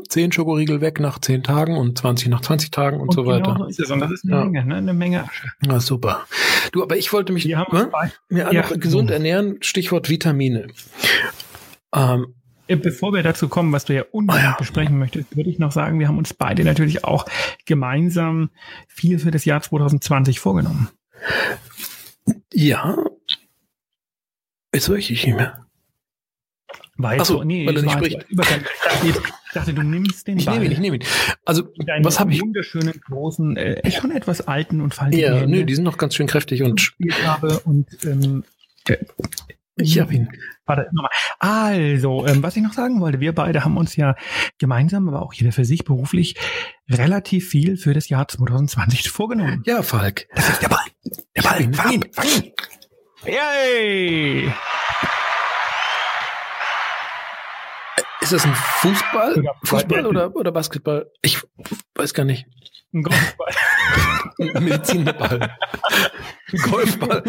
10 0.10 0.34
Schokoriegel 0.34 0.82
weg 0.82 1.00
nach 1.00 1.20
10 1.20 1.44
Tagen 1.44 1.78
und 1.78 1.98
20 1.98 2.28
nach 2.28 2.42
20 2.42 2.72
Tagen 2.72 2.98
und, 3.00 3.10
und 3.10 3.14
so 3.14 3.24
genau 3.24 3.36
weiter. 3.36 3.56
So 3.58 3.66
ist 3.68 3.80
es. 3.80 3.90
Und 3.90 4.02
das 4.02 4.12
ist 4.12 4.26
eine 4.26 4.36
ja. 4.36 4.44
Menge, 4.44 4.66
ne? 4.66 4.76
eine 4.76 4.94
Menge 4.94 5.24
Asche. 5.24 5.48
Ja, 5.66 5.80
super. 5.80 6.26
Du, 6.74 6.84
aber 6.84 6.98
ich 6.98 7.14
wollte 7.14 7.32
mich 7.32 7.46
ne? 7.46 7.66
mir 8.30 8.54
ja, 8.54 8.62
gesund 8.62 9.12
ernähren, 9.12 9.58
Stichwort 9.62 10.10
Vitamine. 10.10 10.68
Ähm, 11.96 12.36
äh, 12.68 12.76
Bevor 12.76 13.14
wir 13.14 13.24
dazu 13.24 13.48
kommen, 13.48 13.72
was 13.72 13.86
du 13.86 13.94
ja 13.94 14.04
unbedingt 14.12 14.44
oh 14.46 14.50
ja. 14.50 14.56
besprechen 14.58 15.00
möchtest, 15.00 15.38
würde 15.38 15.50
ich 15.50 15.58
noch 15.58 15.72
sagen, 15.72 16.00
wir 16.00 16.10
haben 16.10 16.18
uns 16.18 16.34
beide 16.34 16.66
natürlich 16.66 17.06
auch 17.06 17.26
gemeinsam 17.66 18.50
viel 18.90 19.20
für 19.20 19.32
das 19.32 19.46
Jahr 19.46 19.62
2020 19.62 20.42
vorgenommen. 20.42 20.90
Ja. 22.54 22.98
Jetzt 24.74 24.90
weiß 24.90 24.98
ich 25.10 25.26
nicht 25.26 25.36
mehr. 25.36 25.67
Weißt 26.98 27.22
Ach 27.22 27.26
so, 27.26 27.38
du, 27.40 27.44
nee, 27.46 27.66
weil 27.68 27.76
er 27.78 27.84
nicht 27.84 27.92
spricht. 27.94 28.26
Ich 28.30 28.38
dachte, 29.54 29.72
ich 29.72 29.76
du 29.76 29.84
nimmst 29.84 30.28
den 30.28 30.38
Ich 30.40 30.46
Ball. 30.46 30.56
nehme 30.56 30.66
ihn, 30.66 30.72
ich 30.72 30.80
nehme 30.80 30.96
ihn. 30.98 31.04
Also, 31.46 31.64
was 32.02 32.20
habe 32.20 32.32
ich? 32.34 32.42
wunderschönen, 32.42 32.94
großen, 33.08 33.56
äh, 33.58 33.92
schon 33.92 34.12
etwas 34.12 34.42
alten 34.48 34.82
und 34.82 34.94
faltigen 34.96 35.24
Ja, 35.24 35.36
Hände 35.36 35.58
nö, 35.60 35.64
die 35.66 35.76
sind 35.76 35.84
noch 35.84 35.98
ganz 35.98 36.16
schön 36.16 36.28
kräftig 36.28 36.64
und 36.64 36.76
gespielt 36.78 37.16
habe 37.26 37.60
und 37.60 37.88
ähm, 38.04 38.44
äh, 38.88 38.98
ich 39.80 40.00
habe 40.00 40.12
ihn. 40.14 40.28
Warte, 40.66 40.88
nochmal. 40.92 41.12
Also, 41.40 42.26
ähm, 42.26 42.42
was 42.42 42.58
ich 42.58 42.64
noch 42.64 42.74
sagen 42.74 43.00
wollte, 43.00 43.20
wir 43.20 43.34
beide 43.34 43.64
haben 43.64 43.78
uns 43.78 43.96
ja 43.96 44.16
gemeinsam, 44.58 45.08
aber 45.08 45.22
auch 45.22 45.34
jeder 45.34 45.52
für 45.52 45.66
sich 45.66 45.84
beruflich 45.86 46.36
relativ 46.90 47.48
viel 47.50 47.78
für 47.78 47.94
das 47.94 48.10
Jahr 48.10 48.28
2020 48.28 49.10
vorgenommen. 49.10 49.62
Ja, 49.68 49.84
Falk. 49.84 50.28
Das 50.34 50.50
ist 50.50 50.62
der 50.64 50.70
Ball. 50.70 50.80
Der 51.36 51.42
Ball. 51.44 51.74
Fang 51.74 51.94
ihn. 51.94 52.06
fang 52.12 52.26
ihn. 52.28 52.52
Yay! 53.26 54.52
Ist 58.28 58.34
das 58.34 58.46
ein 58.46 58.54
Fußball? 58.56 59.36
Oder- 59.40 59.56
Fußball 59.64 60.06
oder, 60.06 60.36
oder 60.36 60.52
Basketball? 60.52 61.10
Ich 61.22 61.40
weiß 61.96 62.14
gar 62.14 62.26
nicht. 62.26 62.46
Ein 62.94 63.04
Golfball. 63.04 63.54
Ein 64.40 64.64
Medizinball. 64.66 65.58
Ein 66.52 66.60
Golfball. 66.70 67.24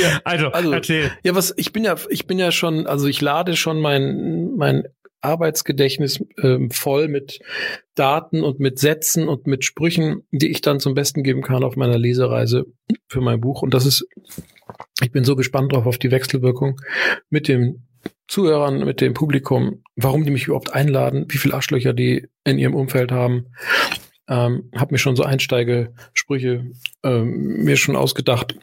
ja, 0.00 0.20
Also, 0.24 0.48
Also- 0.48 0.72
erzähl. 0.72 1.10
ja, 1.24 1.34
was, 1.34 1.52
ich 1.56 1.72
bin 1.72 1.82
ja, 1.84 1.96
ich 2.08 2.26
bin 2.28 2.38
ja 2.38 2.52
schon, 2.52 2.86
also 2.86 3.08
ich 3.08 3.20
lade 3.20 3.56
schon 3.56 3.80
mein, 3.80 4.54
mein 4.56 4.84
Arbeitsgedächtnis 5.22 6.24
ähm, 6.40 6.70
voll 6.70 7.08
mit 7.08 7.40
Daten 7.96 8.44
und 8.44 8.60
mit 8.60 8.78
Sätzen 8.78 9.26
und 9.28 9.46
mit 9.48 9.64
Sprüchen, 9.64 10.22
die 10.30 10.50
ich 10.52 10.60
dann 10.60 10.78
zum 10.80 10.94
Besten 10.94 11.22
geben 11.24 11.42
kann 11.42 11.64
auf 11.64 11.74
meiner 11.76 11.98
Lesereise 11.98 12.66
für 13.08 13.20
mein 13.20 13.40
Buch. 13.40 13.62
Und 13.62 13.74
das 13.74 13.86
ist, 13.86 14.06
ich 15.00 15.10
bin 15.10 15.24
so 15.24 15.34
gespannt 15.36 15.72
drauf 15.72 15.86
auf 15.86 15.98
die 15.98 16.10
Wechselwirkung 16.12 16.80
mit 17.28 17.46
den 17.48 17.86
Zuhörern, 18.28 18.84
mit 18.84 19.00
dem 19.00 19.14
Publikum, 19.14 19.82
warum 19.96 20.24
die 20.24 20.30
mich 20.30 20.46
überhaupt 20.46 20.72
einladen, 20.72 21.26
wie 21.28 21.38
viele 21.38 21.54
Arschlöcher 21.54 21.92
die 21.92 22.28
in 22.44 22.58
ihrem 22.58 22.74
Umfeld 22.74 23.12
haben. 23.12 23.46
Ähm, 24.28 24.70
hab 24.74 24.90
mir 24.92 24.98
schon 24.98 25.16
so 25.16 25.24
Einsteigesprüche 25.24 26.70
ähm, 27.02 27.64
mir 27.64 27.76
schon 27.76 27.96
ausgedacht. 27.96 28.56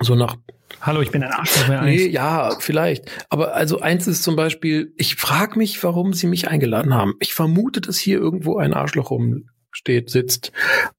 So 0.00 0.14
nach 0.14 0.36
Hallo, 0.80 1.02
ich 1.02 1.10
bin 1.10 1.24
ein 1.24 1.32
Arschloch. 1.32 1.82
Nee, 1.82 2.06
ja, 2.06 2.56
vielleicht. 2.60 3.10
Aber 3.30 3.54
also 3.54 3.80
eins 3.80 4.06
ist 4.06 4.22
zum 4.22 4.36
Beispiel, 4.36 4.94
ich 4.96 5.16
frage 5.16 5.58
mich, 5.58 5.82
warum 5.82 6.12
sie 6.12 6.28
mich 6.28 6.48
eingeladen 6.48 6.94
haben. 6.94 7.14
Ich 7.18 7.34
vermute, 7.34 7.80
dass 7.80 7.98
hier 7.98 8.18
irgendwo 8.18 8.58
ein 8.58 8.74
Arschloch 8.74 9.10
rumsteht, 9.10 10.08
sitzt. 10.08 10.52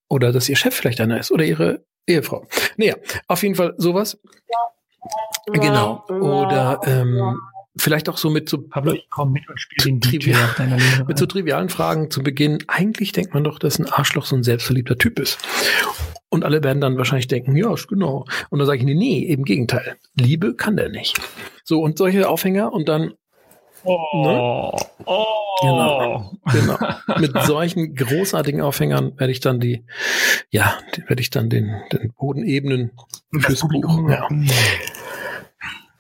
Oder 0.10 0.34
dass 0.34 0.50
ihr 0.50 0.58
Chef 0.58 0.75
vielleicht 0.75 1.00
einer 1.00 1.20
ist. 1.20 1.32
Oder 1.32 1.46
ihre 1.46 1.86
Ehefrau. 2.08 2.46
Naja, 2.75 2.96
auf 3.28 3.42
jeden 3.42 3.56
Fall 3.56 3.74
sowas. 3.78 4.20
Genau. 5.51 6.06
Oder 6.08 6.82
ähm, 6.86 7.39
vielleicht 7.77 8.10
auch 8.10 8.18
so 8.18 8.29
mit 8.29 8.50
so 8.50 8.62
Pablo, 8.62 8.94
ich 8.94 9.10
komme 9.10 9.32
mit 9.32 9.50
und 9.50 9.60
spiele 9.60 9.86
den 9.86 10.01
Trivial. 10.01 10.39
DJ 10.39 10.44
auf 10.44 10.56
deiner 10.56 10.77
mit 11.08 11.18
so 11.18 11.25
trivialen 11.25 11.70
Fragen 11.70 12.12
zu 12.12 12.22
Beginn. 12.22 12.63
Eigentlich 12.68 13.12
denkt 13.12 13.34
man 13.34 13.44
doch, 13.44 13.60
dass 13.60 13.79
ein 13.79 13.89
Arschloch 13.89 14.25
so 14.25 14.36
ein 14.36 14.44
selbstverliebter 14.44 14.98
Typ 14.98 15.20
ist. 15.20 15.39
Und 16.29 16.46
alle 16.46 16.63
werden 16.63 16.79
dann 16.79 16.98
wahrscheinlich 16.98 17.27
denken, 17.27 17.56
ja, 17.56 17.74
genau. 17.88 18.25
Und 18.50 18.60
dann 18.60 18.68
sage 18.68 18.79
ich, 18.79 18.86
nee, 18.86 18.94
nee, 18.94 19.20
im 19.20 19.44
Gegenteil. 19.44 19.96
Liebe 20.15 20.53
kann 20.53 20.77
der 20.77 20.89
nicht. 20.89 21.20
So, 21.63 21.82
und 21.82 21.98
solche 21.98 22.29
Aufhänger 22.29 22.72
und 22.72 22.88
dann, 22.88 23.13
Oh, 23.83 24.75
oh. 25.05 25.25
Genau. 25.62 26.31
genau, 26.51 26.77
mit 27.19 27.33
solchen 27.43 27.95
großartigen 27.95 28.62
Aufhängern 28.62 29.13
werde 29.17 29.31
ich 29.31 29.39
dann 29.39 29.59
die, 29.59 29.86
ja, 30.50 30.77
werde 31.07 31.21
ich 31.21 31.29
dann 31.29 31.50
den, 31.50 31.75
den 31.91 32.13
Boden 32.13 32.43
ebnen 32.43 32.91
fürs 33.39 33.62
Buch. 33.62 34.09
Ja. 34.09 34.27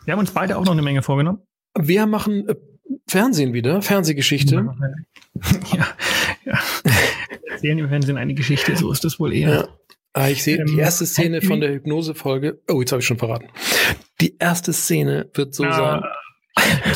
Wir 0.05 0.13
haben 0.13 0.19
uns 0.19 0.31
beide 0.31 0.57
auch 0.57 0.65
noch 0.65 0.71
eine 0.73 0.81
Menge 0.81 1.01
vorgenommen. 1.01 1.39
Wir 1.77 2.05
machen 2.05 2.47
äh, 2.47 2.55
Fernsehen 3.07 3.53
wieder, 3.53 3.81
Fernsehgeschichte. 3.81 4.69
Ja, 5.73 5.87
ja. 6.43 6.59
Erzählen 7.49 7.77
im 7.79 7.87
Fernsehen 7.87 8.17
eine 8.17 8.33
Geschichte, 8.33 8.75
so 8.75 8.91
ist 8.91 9.05
das 9.05 9.19
wohl 9.21 9.31
eher. 9.33 9.49
Ja. 9.49 9.67
Ah, 10.13 10.27
ich 10.27 10.43
sehe 10.43 10.57
die 10.65 10.73
Ähm, 10.73 10.79
erste 10.79 11.05
Szene 11.05 11.41
von 11.41 11.61
der 11.61 11.71
Hypnose-Folge. 11.71 12.59
Oh, 12.67 12.81
jetzt 12.81 12.91
habe 12.91 12.99
ich 13.01 13.05
schon 13.07 13.19
verraten. 13.19 13.47
Die 14.19 14.35
erste 14.37 14.73
Szene 14.73 15.29
wird 15.33 15.53
so 15.53 15.63
Ah. 15.65 16.01
sein. 16.57 16.73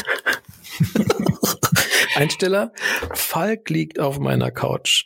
Einsteller, 2.16 2.72
Falk 3.14 3.70
liegt 3.70 4.00
auf 4.00 4.20
meiner 4.20 4.52
Couch 4.52 5.06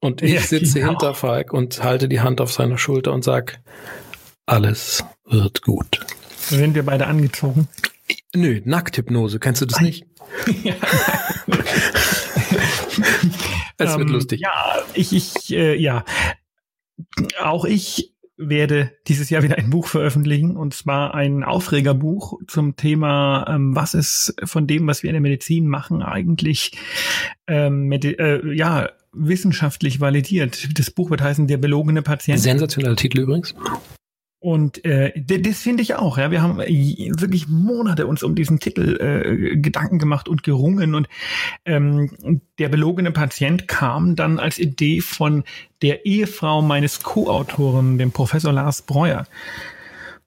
und 0.00 0.22
ich 0.22 0.32
Ja, 0.32 0.40
sitze 0.40 0.80
genau. 0.80 0.90
hinter 0.92 1.14
Falk 1.14 1.52
und 1.52 1.82
halte 1.82 2.08
die 2.08 2.20
Hand 2.20 2.40
auf 2.40 2.52
seiner 2.52 2.78
Schulter 2.78 3.12
und 3.12 3.22
sag, 3.24 3.60
alles 4.46 5.04
wird 5.24 5.62
gut. 5.62 6.00
Sind 6.36 6.74
wir 6.74 6.84
beide 6.84 7.06
angezogen? 7.06 7.68
Nö, 8.34 8.60
Nackthypnose, 8.64 9.38
kennst 9.38 9.60
du 9.62 9.66
das 9.66 9.80
nicht? 9.80 10.06
Es 13.80 13.96
wird 13.96 14.08
Ähm, 14.08 14.14
lustig. 14.14 14.40
Ja, 14.40 14.82
ich, 14.94 15.12
ich, 15.12 15.52
äh, 15.52 15.76
ja. 15.76 16.04
Auch 17.40 17.64
ich 17.64 18.12
werde 18.38 18.92
dieses 19.06 19.30
Jahr 19.30 19.42
wieder 19.42 19.58
ein 19.58 19.70
Buch 19.70 19.88
veröffentlichen 19.88 20.56
und 20.56 20.72
zwar 20.72 21.14
ein 21.14 21.44
Aufregerbuch 21.44 22.38
zum 22.46 22.76
Thema, 22.76 23.46
ähm, 23.48 23.74
was 23.74 23.94
ist 23.94 24.34
von 24.44 24.66
dem, 24.66 24.86
was 24.86 25.02
wir 25.02 25.10
in 25.10 25.14
der 25.14 25.20
Medizin 25.20 25.66
machen, 25.66 26.02
eigentlich 26.02 26.72
ähm, 27.46 27.88
medi 27.88 28.12
äh, 28.12 28.54
ja 28.54 28.88
wissenschaftlich 29.12 30.00
validiert. 30.00 30.78
Das 30.78 30.90
Buch 30.90 31.10
wird 31.10 31.20
heißen 31.20 31.46
Der 31.46 31.56
belogene 31.56 32.02
Patient. 32.02 32.38
Sensationeller 32.38 32.96
Titel 32.96 33.20
übrigens. 33.20 33.54
Und 34.40 34.84
äh, 34.84 35.12
das 35.16 35.58
finde 35.58 35.82
ich 35.82 35.96
auch. 35.96 36.16
Ja, 36.16 36.30
wir 36.30 36.42
haben 36.42 36.60
äh, 36.60 37.10
wirklich 37.18 37.48
Monate 37.48 38.06
uns 38.06 38.22
um 38.22 38.36
diesen 38.36 38.60
Titel 38.60 38.96
äh, 39.00 39.56
Gedanken 39.56 39.98
gemacht 39.98 40.28
und 40.28 40.44
gerungen. 40.44 40.94
Und 40.94 41.08
ähm, 41.64 42.40
der 42.58 42.68
belogene 42.68 43.10
Patient 43.10 43.66
kam 43.66 44.14
dann 44.14 44.38
als 44.38 44.58
Idee 44.58 45.00
von 45.00 45.42
der 45.82 46.06
Ehefrau 46.06 46.62
meines 46.62 47.02
Co-Autoren, 47.02 47.98
dem 47.98 48.12
Professor 48.12 48.52
Lars 48.52 48.82
Breuer. 48.82 49.26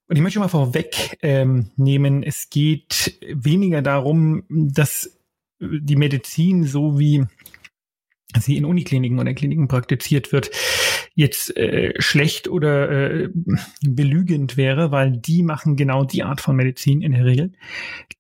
Und 0.08 0.18
ich 0.18 0.22
möchte 0.22 0.39
mal 0.39 0.50
vorweg 0.50 1.18
ähm, 1.22 1.72
nehmen, 1.77 2.22
es 2.22 2.50
geht 2.50 3.18
weniger 3.34 3.82
darum, 3.82 4.44
dass 4.50 5.18
die 5.62 5.96
Medizin 5.96 6.65
so 6.65 7.00
wie 7.00 7.24
sie 8.38 8.58
in 8.58 8.65
Unikliniken 8.65 9.20
oder 9.20 9.34
Kliniken 9.34 9.70
praktiziert 9.70 10.34
wird, 10.34 10.51
jetzt 11.13 11.56
äh, 11.58 11.94
schlecht 12.00 12.48
oder 12.48 12.89
äh, 12.89 13.30
belügend 13.82 14.58
wäre, 14.58 14.91
weil 14.91 15.12
die 15.12 15.44
machen 15.44 15.75
genau 15.75 16.06
die 16.06 16.24
Art 16.24 16.41
von 16.41 16.56
Medizin 16.56 17.01
in 17.01 17.12
der 17.12 17.25
Regel, 17.25 17.51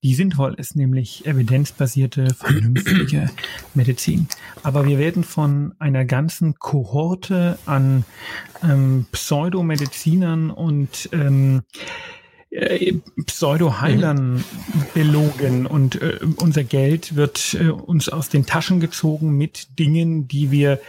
die 0.03 0.13
sinnvoll 0.13 0.55
ist, 0.55 0.75
nämlich 0.75 1.25
evidenzbasierte, 1.25 2.33
vernünftige 2.33 3.29
Medizin. 3.73 4.27
Aber 4.63 4.85
wir 4.85 4.99
werden 4.99 5.23
von 5.23 5.73
einer 5.79 6.05
ganzen 6.05 6.55
Kohorte 6.55 7.57
an 7.65 8.03
ähm, 8.63 9.05
Pseudomedizinern 9.11 10.49
und 10.49 11.09
ähm, 11.13 11.61
äh, 12.51 12.93
Pseudo-Heilern 13.25 14.43
belogen 14.93 15.65
und 15.65 16.01
äh, 16.01 16.19
unser 16.37 16.63
Geld 16.63 17.15
wird 17.15 17.55
äh, 17.59 17.69
uns 17.69 18.09
aus 18.09 18.29
den 18.29 18.45
Taschen 18.45 18.79
gezogen 18.79 19.31
mit 19.37 19.79
Dingen, 19.79 20.27
die 20.27 20.51
wir 20.51 20.79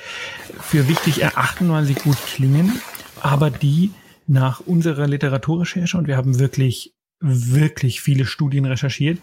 für 0.60 0.88
wichtig 0.88 1.22
erachten, 1.22 1.70
weil 1.70 1.84
sie 1.84 1.94
gut 1.94 2.18
klingen, 2.26 2.80
aber 3.20 3.50
die 3.50 3.90
nach 4.26 4.60
unserer 4.60 5.06
Literaturrecherche, 5.06 5.96
und 5.96 6.06
wir 6.06 6.16
haben 6.16 6.38
wirklich, 6.38 6.94
wirklich 7.20 8.00
viele 8.00 8.24
Studien 8.26 8.64
recherchiert, 8.64 9.18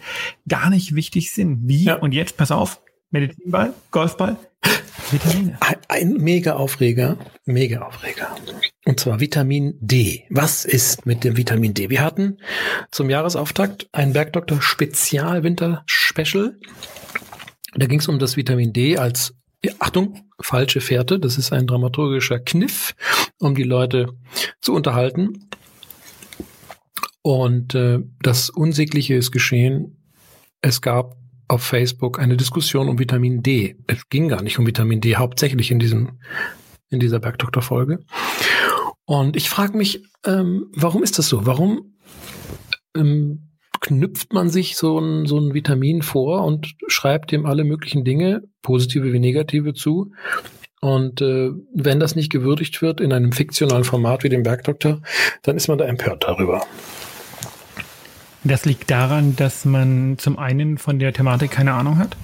gar 0.47 0.69
nicht 0.69 0.95
wichtig 0.95 1.31
sind. 1.31 1.67
Wie, 1.67 1.85
Ja. 1.85 1.95
und 1.95 2.13
jetzt 2.13 2.37
pass 2.37 2.51
auf, 2.51 2.79
Medizinball, 3.11 3.73
Golfball, 3.91 4.37
Vitamine. 5.11 5.57
Ein, 5.61 5.75
ein 5.87 6.13
mega 6.13 6.53
Aufreger, 6.53 7.17
mega 7.45 7.81
Aufreger. 7.81 8.35
Und 8.89 8.99
zwar 8.99 9.19
Vitamin 9.19 9.75
D. 9.79 10.25
Was 10.31 10.65
ist 10.65 11.05
mit 11.05 11.23
dem 11.23 11.37
Vitamin 11.37 11.75
D? 11.75 11.91
Wir 11.91 12.01
hatten 12.01 12.39
zum 12.89 13.11
Jahresauftakt 13.11 13.87
ein 13.91 14.13
Bergdoktor 14.13 14.63
Spezial 14.63 15.43
Winter 15.43 15.83
Special. 15.85 16.57
Da 17.75 17.85
ging 17.85 17.99
es 17.99 18.07
um 18.07 18.17
das 18.17 18.35
Vitamin 18.35 18.73
D 18.73 18.97
als 18.97 19.35
ja, 19.63 19.73
Achtung, 19.77 20.23
falsche 20.41 20.81
Fährte. 20.81 21.19
Das 21.19 21.37
ist 21.37 21.53
ein 21.53 21.67
dramaturgischer 21.67 22.39
Kniff, 22.39 22.95
um 23.37 23.53
die 23.53 23.61
Leute 23.61 24.07
zu 24.59 24.73
unterhalten. 24.73 25.51
Und 27.21 27.75
äh, 27.75 27.99
das 28.23 28.49
Unsägliche 28.49 29.13
ist 29.13 29.29
geschehen. 29.29 30.01
Es 30.63 30.81
gab 30.81 31.15
auf 31.47 31.61
Facebook 31.61 32.17
eine 32.17 32.37
Diskussion 32.37 32.89
um 32.89 32.97
Vitamin 32.97 33.43
D. 33.43 33.77
Es 33.85 34.09
ging 34.09 34.29
gar 34.29 34.41
nicht 34.41 34.57
um 34.57 34.65
Vitamin 34.65 34.99
D, 34.99 35.15
hauptsächlich 35.15 35.69
in 35.69 35.77
diesem 35.77 36.17
in 36.89 36.99
dieser 36.99 37.19
Bergdoktor-Folge. 37.19 37.99
Und 39.09 39.35
ich 39.35 39.49
frage 39.49 39.75
mich, 39.75 40.03
ähm, 40.23 40.67
warum 40.71 41.01
ist 41.01 41.17
das 41.17 41.29
so? 41.29 41.47
Warum 41.47 41.95
ähm, 42.95 43.49
knüpft 43.81 44.33
man 44.33 44.51
sich 44.51 44.77
so 44.77 44.99
ein, 44.99 45.25
so 45.25 45.39
ein 45.39 45.55
Vitamin 45.55 46.03
vor 46.03 46.45
und 46.45 46.75
schreibt 46.89 47.31
dem 47.31 47.47
alle 47.47 47.63
möglichen 47.63 48.03
Dinge, 48.03 48.43
positive 48.61 49.11
wie 49.11 49.17
negative, 49.17 49.73
zu? 49.73 50.11
Und 50.79 51.21
äh, 51.21 51.49
wenn 51.73 51.99
das 51.99 52.15
nicht 52.15 52.31
gewürdigt 52.31 52.83
wird 52.83 53.01
in 53.01 53.11
einem 53.11 53.31
fiktionalen 53.31 53.83
Format 53.83 54.23
wie 54.23 54.29
dem 54.29 54.43
Bergdoktor, 54.43 55.01
dann 55.41 55.57
ist 55.57 55.69
man 55.69 55.79
da 55.79 55.85
empört 55.85 56.25
darüber. 56.25 56.61
Das 58.43 58.65
liegt 58.65 58.91
daran, 58.91 59.35
dass 59.35 59.65
man 59.65 60.19
zum 60.19 60.37
einen 60.37 60.77
von 60.77 60.99
der 60.99 61.13
Thematik 61.13 61.49
keine 61.49 61.73
Ahnung 61.73 61.97
hat 61.97 62.15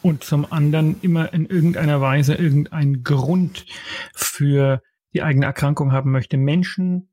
und 0.00 0.24
zum 0.24 0.50
anderen 0.50 0.96
immer 1.02 1.34
in 1.34 1.44
irgendeiner 1.44 2.00
Weise 2.00 2.32
irgendeinen 2.32 3.02
Grund 3.02 3.66
für 4.14 4.80
die 5.14 5.22
eigene 5.22 5.46
Erkrankung 5.46 5.92
haben 5.92 6.10
möchte. 6.10 6.36
Menschen 6.36 7.08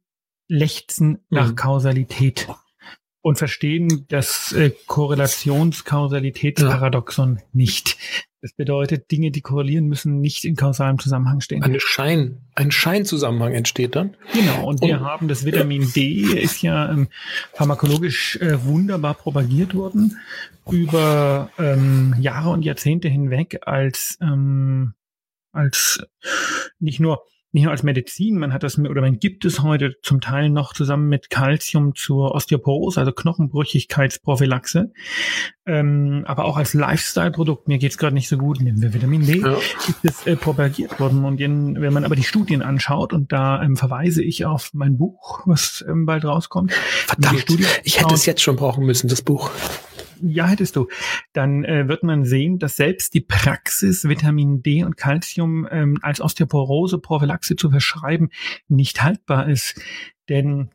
lechzen 0.48 1.20
nach 1.30 1.52
mhm. 1.52 1.56
Kausalität 1.56 2.48
und 3.22 3.38
verstehen 3.38 4.06
das 4.08 4.52
äh, 4.54 4.72
Korrelationskausalitätsparadoxon 4.88 7.36
ja. 7.38 7.44
nicht. 7.54 7.98
Das 8.42 8.54
bedeutet, 8.54 9.12
Dinge, 9.12 9.32
die 9.32 9.42
korrelieren, 9.42 9.88
müssen 9.88 10.22
nicht 10.22 10.46
in 10.46 10.56
kausalem 10.56 10.98
Zusammenhang 10.98 11.42
stehen. 11.42 11.62
Eine 11.62 11.82
Schein, 11.82 12.38
ein 12.56 12.72
Scheinzusammenhang 12.72 13.54
entsteht 13.54 13.98
dann. 13.98 14.16
Genau, 14.34 14.66
und, 14.66 14.82
und 14.82 14.88
wir 14.88 15.02
haben 15.02 15.28
das 15.28 15.44
Vitamin 15.44 15.92
D, 15.94 16.22
ist 16.22 16.62
ja 16.62 16.90
ähm, 16.90 17.10
pharmakologisch 17.54 18.38
äh, 18.38 18.64
wunderbar 18.64 19.16
propagiert 19.16 19.76
worden 19.76 20.18
über 20.72 21.52
ähm, 21.60 22.16
Jahre 22.20 22.52
und 22.52 22.64
Jahrzehnte 22.64 23.10
hinweg 23.10 23.60
als 23.66 24.18
ähm, 24.22 24.94
als 25.52 26.02
nicht 26.80 27.02
nur 27.02 27.26
nicht 27.52 27.64
nur 27.64 27.72
als 27.72 27.84
Medizin, 27.84 28.38
man 28.38 28.54
hat 28.54 28.64
das 28.64 28.78
oder 28.78 29.02
man 29.02 29.20
gibt 29.20 29.44
es 29.44 29.64
heute 29.64 29.96
zum 30.04 30.22
Teil 30.22 30.50
noch 30.50 30.74
zusammen 30.74 31.10
mit 31.10 31.30
Calcium 31.32 31.96
zur 31.96 32.36
Osteoporose, 32.36 33.00
also 33.00 33.12
Knochenbrüchigkeitsprophylaxe, 33.12 34.92
ähm, 35.66 36.24
aber 36.28 36.46
auch 36.46 36.58
als 36.58 36.76
Lifestyle-Produkt. 36.76 37.68
Mir 37.68 37.80
geht's 37.80 37.98
gerade 37.98 38.14
nicht 38.14 38.28
so 38.28 38.38
gut, 38.38 38.62
nehmen 38.62 38.82
wir 38.82 38.94
Vitamin 38.94 39.26
D, 39.26 39.40
ja. 39.40 39.54
ist 39.54 39.98
es 40.04 40.28
äh, 40.28 40.36
propagiert 40.36 41.00
worden. 41.00 41.26
Und 41.26 41.42
in, 41.42 41.82
wenn 41.82 41.94
man 41.94 42.06
aber 42.06 42.16
die 42.16 42.24
Studien 42.24 42.62
anschaut, 42.62 43.14
und 43.14 43.32
da 43.32 43.62
ähm, 43.64 43.76
verweise 43.76 44.24
ich 44.24 44.46
auf 44.46 44.70
mein 44.74 44.98
Buch, 44.98 45.42
was 45.46 45.84
ähm, 45.88 46.06
bald 46.06 46.26
rauskommt. 46.26 46.72
Verdammt, 46.72 47.46
ich 47.84 48.00
hätte 48.00 48.14
es 48.14 48.28
jetzt 48.28 48.42
schon 48.42 48.58
brauchen 48.58 48.86
müssen, 48.86 49.08
das 49.08 49.24
Buch 49.24 49.50
ja, 50.22 50.48
hättest 50.48 50.76
du, 50.76 50.88
dann 51.34 51.64
äh, 51.64 51.88
wird 51.88 52.04
man 52.04 52.26
sehen, 52.26 52.60
dass 52.60 52.76
selbst 52.76 53.14
die 53.14 53.22
Praxis, 53.22 54.08
Vitamin 54.08 54.62
D 54.62 54.84
und 54.84 54.98
Calcium 54.98 55.68
ähm, 55.72 56.00
als 56.02 56.22
Osteoporose-Prophylaxe 56.22 57.56
zu 57.56 57.70
verschreiben, 57.70 58.30
nicht 58.68 59.02
haltbar 59.04 59.50
ist. 59.50 59.80
Denn 60.28 60.70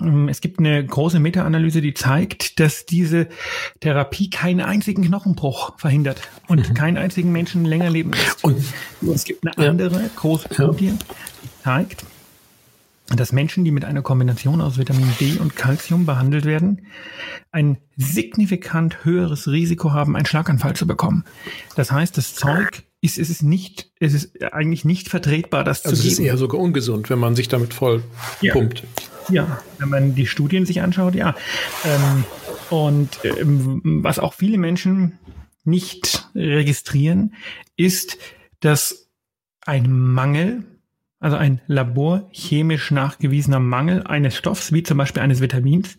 ähm, 0.00 0.28
es 0.28 0.40
gibt 0.40 0.58
eine 0.58 0.84
große 0.84 1.20
Meta-Analyse, 1.20 1.80
die 1.80 1.94
zeigt, 1.94 2.60
dass 2.60 2.86
diese 2.86 3.28
Therapie 3.80 4.30
keinen 4.30 4.60
einzigen 4.60 5.04
Knochenbruch 5.04 5.78
verhindert 5.78 6.20
und 6.48 6.68
mhm. 6.68 6.74
keinen 6.74 6.96
einzigen 6.96 7.32
Menschen 7.32 7.64
länger 7.64 7.90
leben 7.90 8.12
lässt. 8.12 8.44
Und 8.44 8.62
es 9.12 9.24
gibt 9.24 9.46
eine 9.46 9.68
andere 9.68 10.10
große 10.16 10.48
Studie, 10.52 10.92
die 11.42 11.62
zeigt, 11.62 12.04
dass 13.14 13.32
Menschen, 13.32 13.64
die 13.64 13.70
mit 13.70 13.84
einer 13.84 14.02
Kombination 14.02 14.60
aus 14.60 14.78
Vitamin 14.78 15.08
D 15.20 15.38
und 15.38 15.54
Calcium 15.54 16.06
behandelt 16.06 16.44
werden, 16.44 16.86
ein 17.52 17.78
signifikant 17.96 19.04
höheres 19.04 19.46
Risiko 19.48 19.92
haben, 19.92 20.16
einen 20.16 20.26
Schlaganfall 20.26 20.74
zu 20.74 20.86
bekommen. 20.86 21.24
Das 21.76 21.92
heißt, 21.92 22.16
das 22.16 22.34
Zeug 22.34 22.82
ist, 23.00 23.18
es 23.18 23.30
ist 23.30 23.42
nicht, 23.42 23.90
es 24.00 24.12
ist 24.12 24.42
eigentlich 24.52 24.84
nicht 24.84 25.08
vertretbar, 25.08 25.62
das 25.62 25.84
also 25.84 25.96
zu 25.96 26.02
geben. 26.02 26.12
Es 26.12 26.18
ist 26.18 26.24
eher 26.24 26.36
sogar 26.36 26.60
ungesund, 26.60 27.08
wenn 27.08 27.20
man 27.20 27.36
sich 27.36 27.48
damit 27.48 27.74
voll 27.74 28.02
ja. 28.40 28.52
pumpt. 28.52 28.82
Ja, 29.28 29.62
wenn 29.78 29.88
man 29.88 30.14
die 30.14 30.26
Studien 30.26 30.66
sich 30.66 30.82
anschaut, 30.82 31.14
ja. 31.14 31.34
Ähm, 31.84 32.24
und 32.70 33.20
ähm, 33.24 33.80
was 34.02 34.18
auch 34.18 34.34
viele 34.34 34.58
Menschen 34.58 35.18
nicht 35.64 36.28
registrieren, 36.34 37.34
ist, 37.76 38.18
dass 38.60 39.08
ein 39.60 39.90
Mangel 39.90 40.64
also 41.18 41.36
ein 41.36 41.60
laborchemisch 41.66 42.90
nachgewiesener 42.90 43.60
Mangel 43.60 44.06
eines 44.06 44.36
Stoffs, 44.36 44.72
wie 44.72 44.82
zum 44.82 44.98
Beispiel 44.98 45.22
eines 45.22 45.40
Vitamins, 45.40 45.98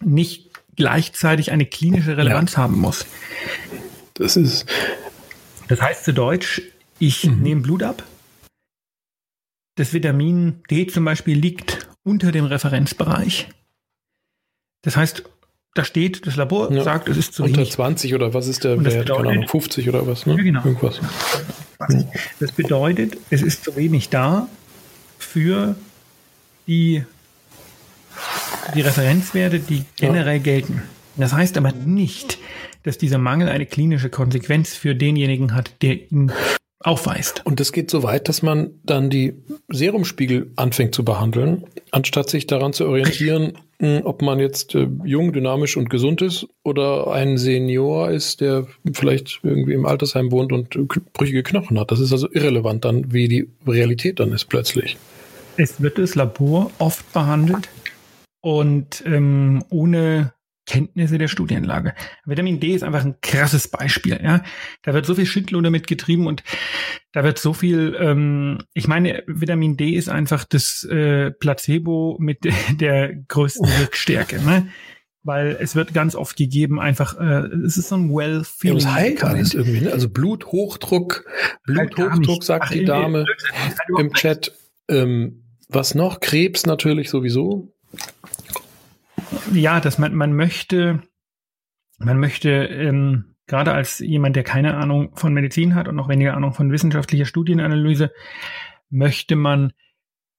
nicht 0.00 0.50
gleichzeitig 0.76 1.52
eine 1.52 1.66
klinische 1.66 2.16
Relevanz 2.16 2.52
ja. 2.52 2.58
haben 2.58 2.78
muss. 2.78 3.06
Das 4.14 4.36
ist. 4.36 4.66
Das 5.68 5.80
heißt 5.80 6.04
zu 6.04 6.12
Deutsch, 6.12 6.62
ich 6.98 7.24
mhm. 7.24 7.42
nehme 7.42 7.60
Blut 7.62 7.82
ab. 7.82 8.02
Das 9.76 9.94
Vitamin 9.94 10.62
D 10.70 10.86
zum 10.86 11.04
Beispiel 11.04 11.38
liegt 11.38 11.88
unter 12.02 12.32
dem 12.32 12.44
Referenzbereich. 12.44 13.48
Das 14.82 14.96
heißt, 14.96 15.24
da 15.74 15.84
steht, 15.84 16.26
das 16.26 16.36
Labor 16.36 16.70
ja. 16.70 16.82
sagt, 16.82 17.08
es 17.08 17.16
ist 17.16 17.32
zu 17.32 17.44
Unter 17.44 17.58
wenig. 17.58 17.72
20 17.72 18.14
oder 18.14 18.34
was 18.34 18.46
ist 18.46 18.64
der 18.64 18.72
Wert? 18.84 19.06
Bedeutet, 19.06 19.16
Keine 19.16 19.28
Ahnung, 19.30 19.48
50 19.48 19.88
oder 19.88 20.06
was? 20.06 20.26
Ne? 20.26 20.36
Ja, 20.36 20.42
genau. 20.42 20.64
Irgendwas. 20.64 21.00
Das 22.40 22.52
bedeutet, 22.52 23.16
es 23.30 23.42
ist 23.42 23.64
zu 23.64 23.76
wenig 23.76 24.08
da 24.08 24.48
für 25.18 25.74
die, 26.66 27.04
die 28.74 28.80
Referenzwerte, 28.80 29.58
die 29.58 29.84
generell 29.96 30.40
gelten. 30.40 30.82
Das 31.16 31.32
heißt 31.32 31.56
aber 31.56 31.72
nicht, 31.72 32.38
dass 32.82 32.98
dieser 32.98 33.18
Mangel 33.18 33.48
eine 33.48 33.66
klinische 33.66 34.10
Konsequenz 34.10 34.74
für 34.74 34.94
denjenigen 34.94 35.54
hat, 35.54 35.72
der 35.82 36.10
ihn 36.10 36.32
aufweist. 36.80 37.42
Und 37.44 37.60
das 37.60 37.72
geht 37.72 37.90
so 37.90 38.02
weit, 38.02 38.28
dass 38.28 38.42
man 38.42 38.70
dann 38.82 39.08
die 39.08 39.34
Serumspiegel 39.68 40.50
anfängt 40.56 40.94
zu 40.94 41.04
behandeln, 41.04 41.64
anstatt 41.90 42.28
sich 42.28 42.46
daran 42.46 42.72
zu 42.72 42.86
orientieren, 42.86 43.52
ob 43.82 44.22
man 44.22 44.38
jetzt 44.38 44.74
äh, 44.74 44.88
jung, 45.04 45.32
dynamisch 45.32 45.76
und 45.76 45.90
gesund 45.90 46.22
ist 46.22 46.46
oder 46.62 47.10
ein 47.10 47.36
Senior 47.36 48.10
ist, 48.10 48.40
der 48.40 48.66
vielleicht 48.92 49.40
irgendwie 49.42 49.72
im 49.72 49.86
Altersheim 49.86 50.30
wohnt 50.30 50.52
und 50.52 50.78
brüchige 51.12 51.42
Knochen 51.42 51.78
hat. 51.80 51.90
Das 51.90 51.98
ist 51.98 52.12
also 52.12 52.30
irrelevant 52.30 52.84
dann, 52.84 53.12
wie 53.12 53.28
die 53.28 53.48
Realität 53.66 54.20
dann 54.20 54.32
ist 54.32 54.44
plötzlich. 54.44 54.96
Es 55.56 55.82
wird 55.82 55.98
das 55.98 56.14
Labor 56.14 56.70
oft 56.78 57.12
behandelt 57.12 57.68
und 58.40 59.02
ähm, 59.04 59.64
ohne 59.68 60.32
Kenntnisse 60.66 61.18
der 61.18 61.28
Studienlage. 61.28 61.94
Vitamin 62.24 62.60
D 62.60 62.74
ist 62.74 62.84
einfach 62.84 63.04
ein 63.04 63.16
krasses 63.20 63.68
Beispiel. 63.68 64.20
Ja, 64.22 64.42
da 64.82 64.94
wird 64.94 65.06
so 65.06 65.14
viel 65.14 65.26
Schindluder 65.26 65.64
damit 65.64 65.86
getrieben 65.86 66.26
und 66.26 66.44
da 67.12 67.24
wird 67.24 67.38
so 67.38 67.52
viel. 67.52 67.96
Ähm, 67.98 68.58
ich 68.72 68.86
meine, 68.86 69.24
Vitamin 69.26 69.76
D 69.76 69.90
ist 69.90 70.08
einfach 70.08 70.44
das 70.44 70.84
äh, 70.84 71.32
Placebo 71.32 72.16
mit 72.20 72.38
der 72.80 73.14
größten 73.14 73.68
Wirkstärke. 73.80 74.40
Ne? 74.40 74.68
Weil 75.24 75.56
es 75.60 75.76
wird 75.76 75.94
ganz 75.94 76.16
oft 76.16 76.36
gegeben, 76.36 76.80
einfach, 76.80 77.18
äh, 77.18 77.46
es 77.64 77.76
ist 77.76 77.88
so 77.88 77.96
ein 77.96 78.10
well-feeling. 78.10 78.80
Ja, 78.80 78.94
heilt 78.94 79.22
alles 79.22 79.54
irgendwie, 79.54 79.80
ne? 79.80 79.92
Also 79.92 80.08
Bluthochdruck, 80.08 81.24
Bluthochdruck, 81.64 82.42
sagt 82.42 82.66
Ach, 82.66 82.72
die 82.72 82.84
Dame 82.84 83.24
im 83.98 84.12
Chat. 84.14 84.52
Ähm, 84.88 85.44
was 85.68 85.94
noch? 85.94 86.18
Krebs 86.18 86.66
natürlich 86.66 87.08
sowieso 87.08 87.72
ja, 89.52 89.80
dass 89.80 89.98
man, 89.98 90.14
man 90.14 90.32
möchte, 90.34 91.02
man 91.98 92.18
möchte 92.18 92.50
ähm, 92.50 93.34
gerade 93.46 93.72
als 93.72 93.98
jemand, 93.98 94.36
der 94.36 94.44
keine 94.44 94.76
Ahnung 94.76 95.16
von 95.16 95.34
Medizin 95.34 95.74
hat 95.74 95.88
und 95.88 95.96
noch 95.96 96.08
weniger 96.08 96.34
Ahnung 96.34 96.52
von 96.52 96.70
wissenschaftlicher 96.72 97.26
Studienanalyse, 97.26 98.12
möchte 98.90 99.36
man 99.36 99.72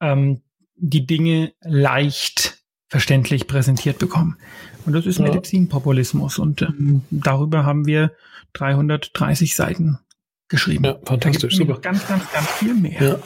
ähm, 0.02 0.42
die 0.76 1.06
Dinge 1.06 1.54
leicht 1.62 2.64
verständlich 2.88 3.48
präsentiert 3.48 3.98
bekommen. 3.98 4.38
Und 4.86 4.94
das 4.94 5.06
ist 5.06 5.20
ja. 5.20 5.26
Medizinpopulismus. 5.26 6.38
Und 6.38 6.62
ähm, 6.62 7.04
darüber 7.10 7.66
haben 7.66 7.86
wir 7.86 8.12
330 8.54 9.56
Seiten 9.56 10.00
geschrieben. 10.48 10.84
Ja, 10.86 11.00
fantastisch, 11.04 11.56
super. 11.56 11.80
Ganz, 11.80 12.08
ganz, 12.08 12.32
ganz 12.32 12.48
viel 12.52 12.76
mehr. 12.76 13.02
Ja, 13.02 13.20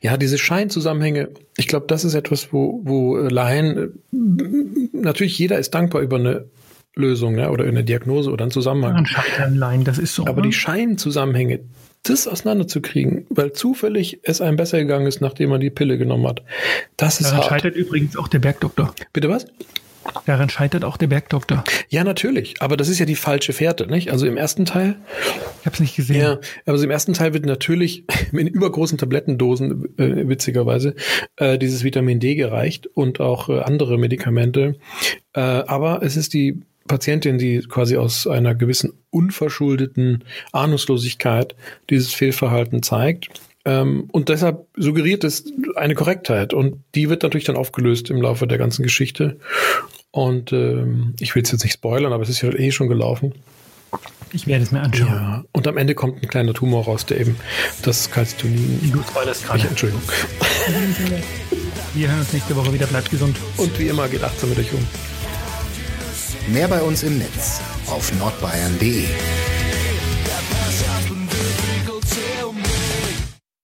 ja 0.00 0.16
diese 0.16 0.38
Scheinzusammenhänge, 0.38 1.28
ich 1.56 1.68
glaube, 1.68 1.86
das 1.86 2.04
ist 2.04 2.14
etwas, 2.14 2.52
wo, 2.52 2.80
wo 2.84 3.18
äh, 3.18 3.28
Laien, 3.28 3.76
äh, 4.12 4.96
natürlich 4.96 5.38
jeder 5.38 5.58
ist 5.58 5.74
dankbar 5.74 6.02
über 6.02 6.16
eine 6.16 6.46
Lösung 6.94 7.34
ne, 7.34 7.50
oder 7.50 7.64
eine 7.64 7.84
Diagnose 7.84 8.30
oder 8.30 8.44
einen 8.44 8.50
Zusammenhang. 8.50 8.96
Ein 8.96 9.06
Scheitern, 9.06 9.56
Laien, 9.56 9.84
das 9.84 9.98
ist 9.98 10.14
so. 10.14 10.26
Aber 10.26 10.40
ne? 10.40 10.48
die 10.48 10.52
Scheinzusammenhänge, 10.52 11.60
das 12.02 12.26
auseinanderzukriegen, 12.26 13.26
weil 13.28 13.52
zufällig 13.52 14.20
es 14.22 14.40
einem 14.40 14.56
besser 14.56 14.78
gegangen 14.78 15.06
ist, 15.06 15.20
nachdem 15.20 15.50
man 15.50 15.60
die 15.60 15.70
Pille 15.70 15.98
genommen 15.98 16.26
hat, 16.26 16.42
das 16.96 17.20
ist 17.20 17.26
Daran 17.26 17.40
hart. 17.40 17.50
scheitert 17.50 17.76
übrigens 17.76 18.16
auch 18.16 18.28
der 18.28 18.38
Bergdoktor. 18.38 18.94
Bitte 19.12 19.28
was? 19.28 19.46
Daran 20.26 20.48
scheitert 20.48 20.84
auch 20.84 20.96
der 20.96 21.08
Bergdoktor. 21.08 21.64
Ja, 21.88 22.04
natürlich. 22.04 22.60
Aber 22.60 22.76
das 22.76 22.88
ist 22.88 22.98
ja 22.98 23.06
die 23.06 23.16
falsche 23.16 23.52
Fährte, 23.52 23.86
nicht? 23.86 24.10
Also 24.10 24.26
im 24.26 24.36
ersten 24.36 24.64
Teil. 24.64 24.96
Ich 25.60 25.66
habe 25.66 25.74
es 25.74 25.80
nicht 25.80 25.96
gesehen. 25.96 26.20
Ja, 26.20 26.38
also 26.66 26.84
im 26.84 26.90
ersten 26.90 27.12
Teil 27.12 27.34
wird 27.34 27.46
natürlich 27.46 28.04
in 28.32 28.46
übergroßen 28.46 28.98
Tablettendosen, 28.98 29.98
äh, 29.98 30.28
witzigerweise, 30.28 30.94
äh, 31.36 31.58
dieses 31.58 31.84
Vitamin 31.84 32.20
D 32.20 32.34
gereicht 32.34 32.86
und 32.86 33.20
auch 33.20 33.48
äh, 33.48 33.60
andere 33.60 33.98
Medikamente. 33.98 34.76
Äh, 35.34 35.40
aber 35.40 36.02
es 36.02 36.16
ist 36.16 36.32
die 36.34 36.62
Patientin, 36.88 37.38
die 37.38 37.60
quasi 37.60 37.96
aus 37.96 38.26
einer 38.26 38.54
gewissen 38.54 38.92
unverschuldeten 39.10 40.24
Ahnungslosigkeit 40.52 41.54
dieses 41.88 42.12
Fehlverhalten 42.14 42.82
zeigt 42.82 43.28
ähm, 43.64 44.08
und 44.12 44.28
deshalb 44.28 44.66
suggeriert 44.76 45.24
es 45.24 45.44
eine 45.76 45.94
Korrektheit. 45.94 46.54
Und 46.54 46.82
die 46.94 47.08
wird 47.10 47.22
natürlich 47.22 47.44
dann 47.44 47.56
aufgelöst 47.56 48.10
im 48.10 48.20
Laufe 48.22 48.46
der 48.46 48.58
ganzen 48.58 48.82
Geschichte. 48.82 49.38
Und 50.10 50.52
ähm, 50.52 51.14
ich 51.20 51.34
will 51.34 51.42
es 51.42 51.52
jetzt 51.52 51.62
nicht 51.62 51.74
spoilern, 51.74 52.12
aber 52.12 52.22
es 52.22 52.28
ist 52.28 52.40
ja 52.40 52.50
eh 52.50 52.72
schon 52.72 52.88
gelaufen. 52.88 53.34
Ich 54.32 54.46
werde 54.46 54.62
es 54.62 54.70
mir 54.70 54.80
anschauen. 54.80 55.08
Ja, 55.08 55.44
und 55.52 55.66
am 55.66 55.76
Ende 55.76 55.94
kommt 55.94 56.22
ein 56.22 56.28
kleiner 56.28 56.54
Tumor 56.54 56.84
raus, 56.84 57.04
der 57.04 57.20
eben 57.20 57.36
das 57.82 58.10
Calcitonin. 58.10 58.92
Du 58.92 59.02
spoilerst 59.02 59.44
gerade. 59.44 59.66
Entschuldigung. 59.66 60.02
Wir 61.94 62.08
hören 62.08 62.20
uns 62.20 62.32
nächste 62.32 62.54
Woche 62.54 62.72
wieder. 62.72 62.86
Bleibt 62.86 63.10
gesund. 63.10 63.36
Und 63.56 63.76
wie 63.78 63.88
immer, 63.88 64.08
geht 64.08 64.22
achtsam 64.22 64.50
mit 64.50 64.60
euch 64.60 64.72
um. 64.72 64.86
Mehr 66.52 66.68
bei 66.68 66.80
uns 66.80 67.02
im 67.02 67.18
Netz 67.18 67.60
auf 67.88 68.12
nordbayern.de. 68.18 69.06